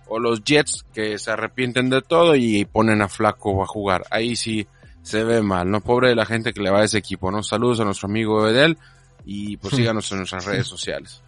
O 0.07 0.19
los 0.19 0.43
Jets 0.43 0.85
que 0.93 1.17
se 1.17 1.31
arrepienten 1.31 1.89
de 1.89 2.01
todo 2.01 2.35
y 2.35 2.65
ponen 2.65 3.01
a 3.01 3.09
Flaco 3.09 3.63
a 3.63 3.67
jugar. 3.67 4.03
Ahí 4.11 4.35
sí 4.35 4.67
se 5.01 5.23
ve 5.23 5.41
mal, 5.41 5.69
¿no? 5.69 5.81
Pobre 5.81 6.09
de 6.09 6.15
la 6.15 6.25
gente 6.25 6.53
que 6.53 6.61
le 6.61 6.69
va 6.69 6.81
a 6.81 6.85
ese 6.85 6.97
equipo, 6.97 7.31
¿no? 7.31 7.41
Saludos 7.41 7.79
a 7.79 7.85
nuestro 7.85 8.07
amigo 8.07 8.47
Edel 8.47 8.77
y 9.25 9.57
pues 9.57 9.75
síganos 9.77 10.11
en 10.11 10.19
nuestras 10.19 10.45
redes 10.45 10.67
sociales. 10.67 11.21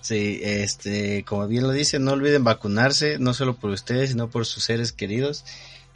Sí, 0.00 0.40
este, 0.42 1.24
como 1.24 1.48
bien 1.48 1.64
lo 1.64 1.72
dice, 1.72 1.98
no 1.98 2.12
olviden 2.12 2.44
vacunarse, 2.44 3.18
no 3.18 3.34
solo 3.34 3.56
por 3.56 3.70
ustedes, 3.70 4.10
sino 4.10 4.30
por 4.30 4.46
sus 4.46 4.62
seres 4.62 4.92
queridos. 4.92 5.44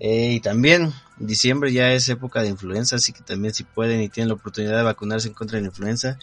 Eh, 0.00 0.32
y 0.32 0.40
también, 0.40 0.92
diciembre 1.18 1.72
ya 1.72 1.92
es 1.92 2.08
época 2.08 2.42
de 2.42 2.48
influenza, 2.48 2.96
así 2.96 3.12
que 3.12 3.22
también 3.22 3.54
si 3.54 3.64
pueden 3.64 4.00
y 4.00 4.08
tienen 4.08 4.28
la 4.28 4.34
oportunidad 4.34 4.78
de 4.78 4.82
vacunarse 4.82 5.28
en 5.28 5.34
contra 5.34 5.56
de 5.56 5.62
la 5.62 5.68
influenza, 5.68 6.18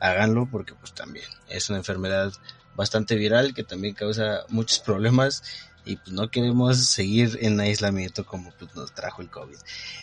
háganlo 0.00 0.48
porque 0.50 0.74
pues 0.74 0.92
también 0.92 1.24
es 1.48 1.70
una 1.70 1.78
enfermedad 1.78 2.32
bastante 2.76 3.16
viral 3.16 3.54
que 3.54 3.64
también 3.64 3.94
causa 3.94 4.44
muchos 4.48 4.78
problemas 4.78 5.42
y 5.84 5.96
pues 5.96 6.12
no 6.12 6.30
queremos 6.30 6.86
seguir 6.86 7.38
en 7.40 7.60
aislamiento 7.60 8.24
como 8.24 8.52
pues 8.58 8.74
nos 8.74 8.94
trajo 8.94 9.22
el 9.22 9.30
COVID. 9.30 9.56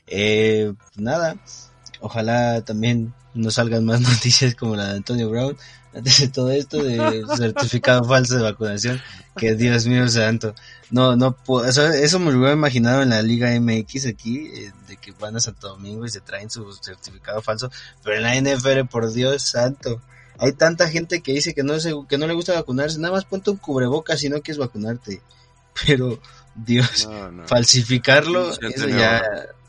Eh, 0.07 0.73
nada, 0.95 1.37
ojalá 1.99 2.61
también 2.61 3.13
no 3.33 3.51
salgan 3.51 3.85
más 3.85 4.01
noticias 4.01 4.55
como 4.55 4.75
la 4.75 4.87
de 4.87 4.97
Antonio 4.97 5.29
Brown. 5.29 5.57
antes 5.93 6.19
de 6.19 6.27
todo 6.27 6.51
esto 6.51 6.83
de 6.83 7.23
certificado 7.37 8.03
falso 8.03 8.35
de 8.35 8.43
vacunación, 8.43 9.01
que 9.35 9.55
Dios 9.55 9.85
mío 9.85 10.07
santo. 10.09 10.53
No, 10.89 11.15
no 11.15 11.35
eso, 11.65 11.87
eso 11.87 12.19
me 12.19 12.31
lo 12.31 12.39
hubiera 12.39 12.53
imaginado 12.53 13.01
en 13.01 13.09
la 13.09 13.21
Liga 13.21 13.49
MX 13.59 14.07
aquí, 14.07 14.47
eh, 14.53 14.71
de 14.87 14.97
que 14.97 15.11
van 15.11 15.35
a 15.35 15.39
Santo 15.39 15.69
Domingo 15.69 16.05
y 16.05 16.09
se 16.09 16.21
traen 16.21 16.49
su 16.49 16.71
certificado 16.81 17.41
falso, 17.41 17.71
pero 18.03 18.17
en 18.17 18.23
la 18.23 18.35
NFL, 18.35 18.85
por 18.89 19.11
Dios 19.11 19.43
santo. 19.43 20.01
Hay 20.39 20.53
tanta 20.53 20.87
gente 20.89 21.21
que 21.21 21.33
dice 21.33 21.53
que 21.53 21.63
no, 21.63 21.79
se, 21.79 21.93
que 22.07 22.17
no 22.17 22.27
le 22.27 22.33
gusta 22.33 22.53
vacunarse, 22.53 22.99
nada 22.99 23.13
más 23.13 23.25
ponte 23.25 23.49
un 23.49 23.57
cubrebocas 23.57 24.19
si 24.19 24.29
no 24.29 24.41
quieres 24.41 24.57
vacunarte. 24.57 25.21
Pero, 25.85 26.19
Dios, 26.55 27.07
No, 27.07 27.31
no. 27.31 27.47
falsificarlo, 27.47 28.53
Sí, 28.53 28.59
eso 28.73 28.87
ya 28.87 29.23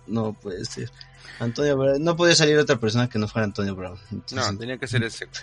no 0.07 0.33
puede 0.33 0.65
ser. 0.65 0.91
Antonio 1.39 1.77
Brown, 1.77 2.03
no 2.03 2.17
podía 2.17 2.35
salir 2.35 2.59
otra 2.59 2.81
persona 2.81 3.09
que 3.09 3.19
no 3.19 3.29
fuera 3.29 3.45
Antonio 3.45 3.75
Brown. 3.77 3.99
Entonces, 4.11 4.53
No, 4.53 4.59
tenía 4.59 4.79
que 4.79 4.87
ser 4.89 5.05
ese. 5.05 5.27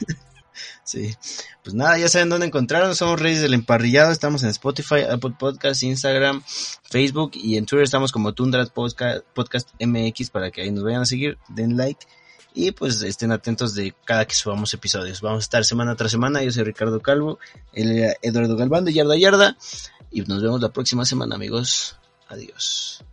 Sí. 0.85 1.13
Pues 1.65 1.73
nada, 1.73 1.97
ya 1.97 2.07
saben 2.07 2.29
dónde 2.29 2.45
encontrarnos. 2.47 2.97
Somos 2.97 3.19
Reyes 3.19 3.41
del 3.41 3.53
Emparrillado. 3.53 4.11
Estamos 4.11 4.41
en 4.41 4.49
Spotify, 4.49 5.01
Apple 5.01 5.35
Podcasts, 5.37 5.83
Instagram, 5.83 6.43
Facebook 6.89 7.31
y 7.33 7.57
en 7.57 7.65
Twitter 7.65 7.83
estamos 7.83 8.13
como 8.13 8.33
Tundra 8.33 8.65
Podcast, 8.67 9.25
Podcast 9.33 9.69
MX 9.81 10.29
para 10.29 10.51
que 10.51 10.61
ahí 10.61 10.71
nos 10.71 10.85
vayan 10.85 11.01
a 11.01 11.05
seguir. 11.05 11.37
Den 11.49 11.75
like 11.75 12.05
y 12.55 12.71
pues 12.71 13.01
estén 13.01 13.31
atentos 13.31 13.75
de 13.75 13.93
cada 14.05 14.25
que 14.25 14.33
subamos 14.33 14.73
episodios. 14.73 15.21
Vamos 15.21 15.39
a 15.39 15.45
estar 15.45 15.65
semana 15.65 15.95
tras 15.95 16.11
semana. 16.11 16.41
Yo 16.41 16.51
soy 16.51 16.63
Ricardo 16.63 17.01
Calvo, 17.01 17.37
él 17.73 17.91
era 17.91 18.13
Eduardo 18.21 18.55
Galván 18.55 18.85
de 18.85 18.93
Yarda 18.93 19.17
Yarda 19.17 19.57
y 20.09 20.21
nos 20.21 20.41
vemos 20.41 20.61
la 20.61 20.69
próxima 20.69 21.05
semana, 21.05 21.35
amigos. 21.35 21.97
Adiós. 22.29 23.03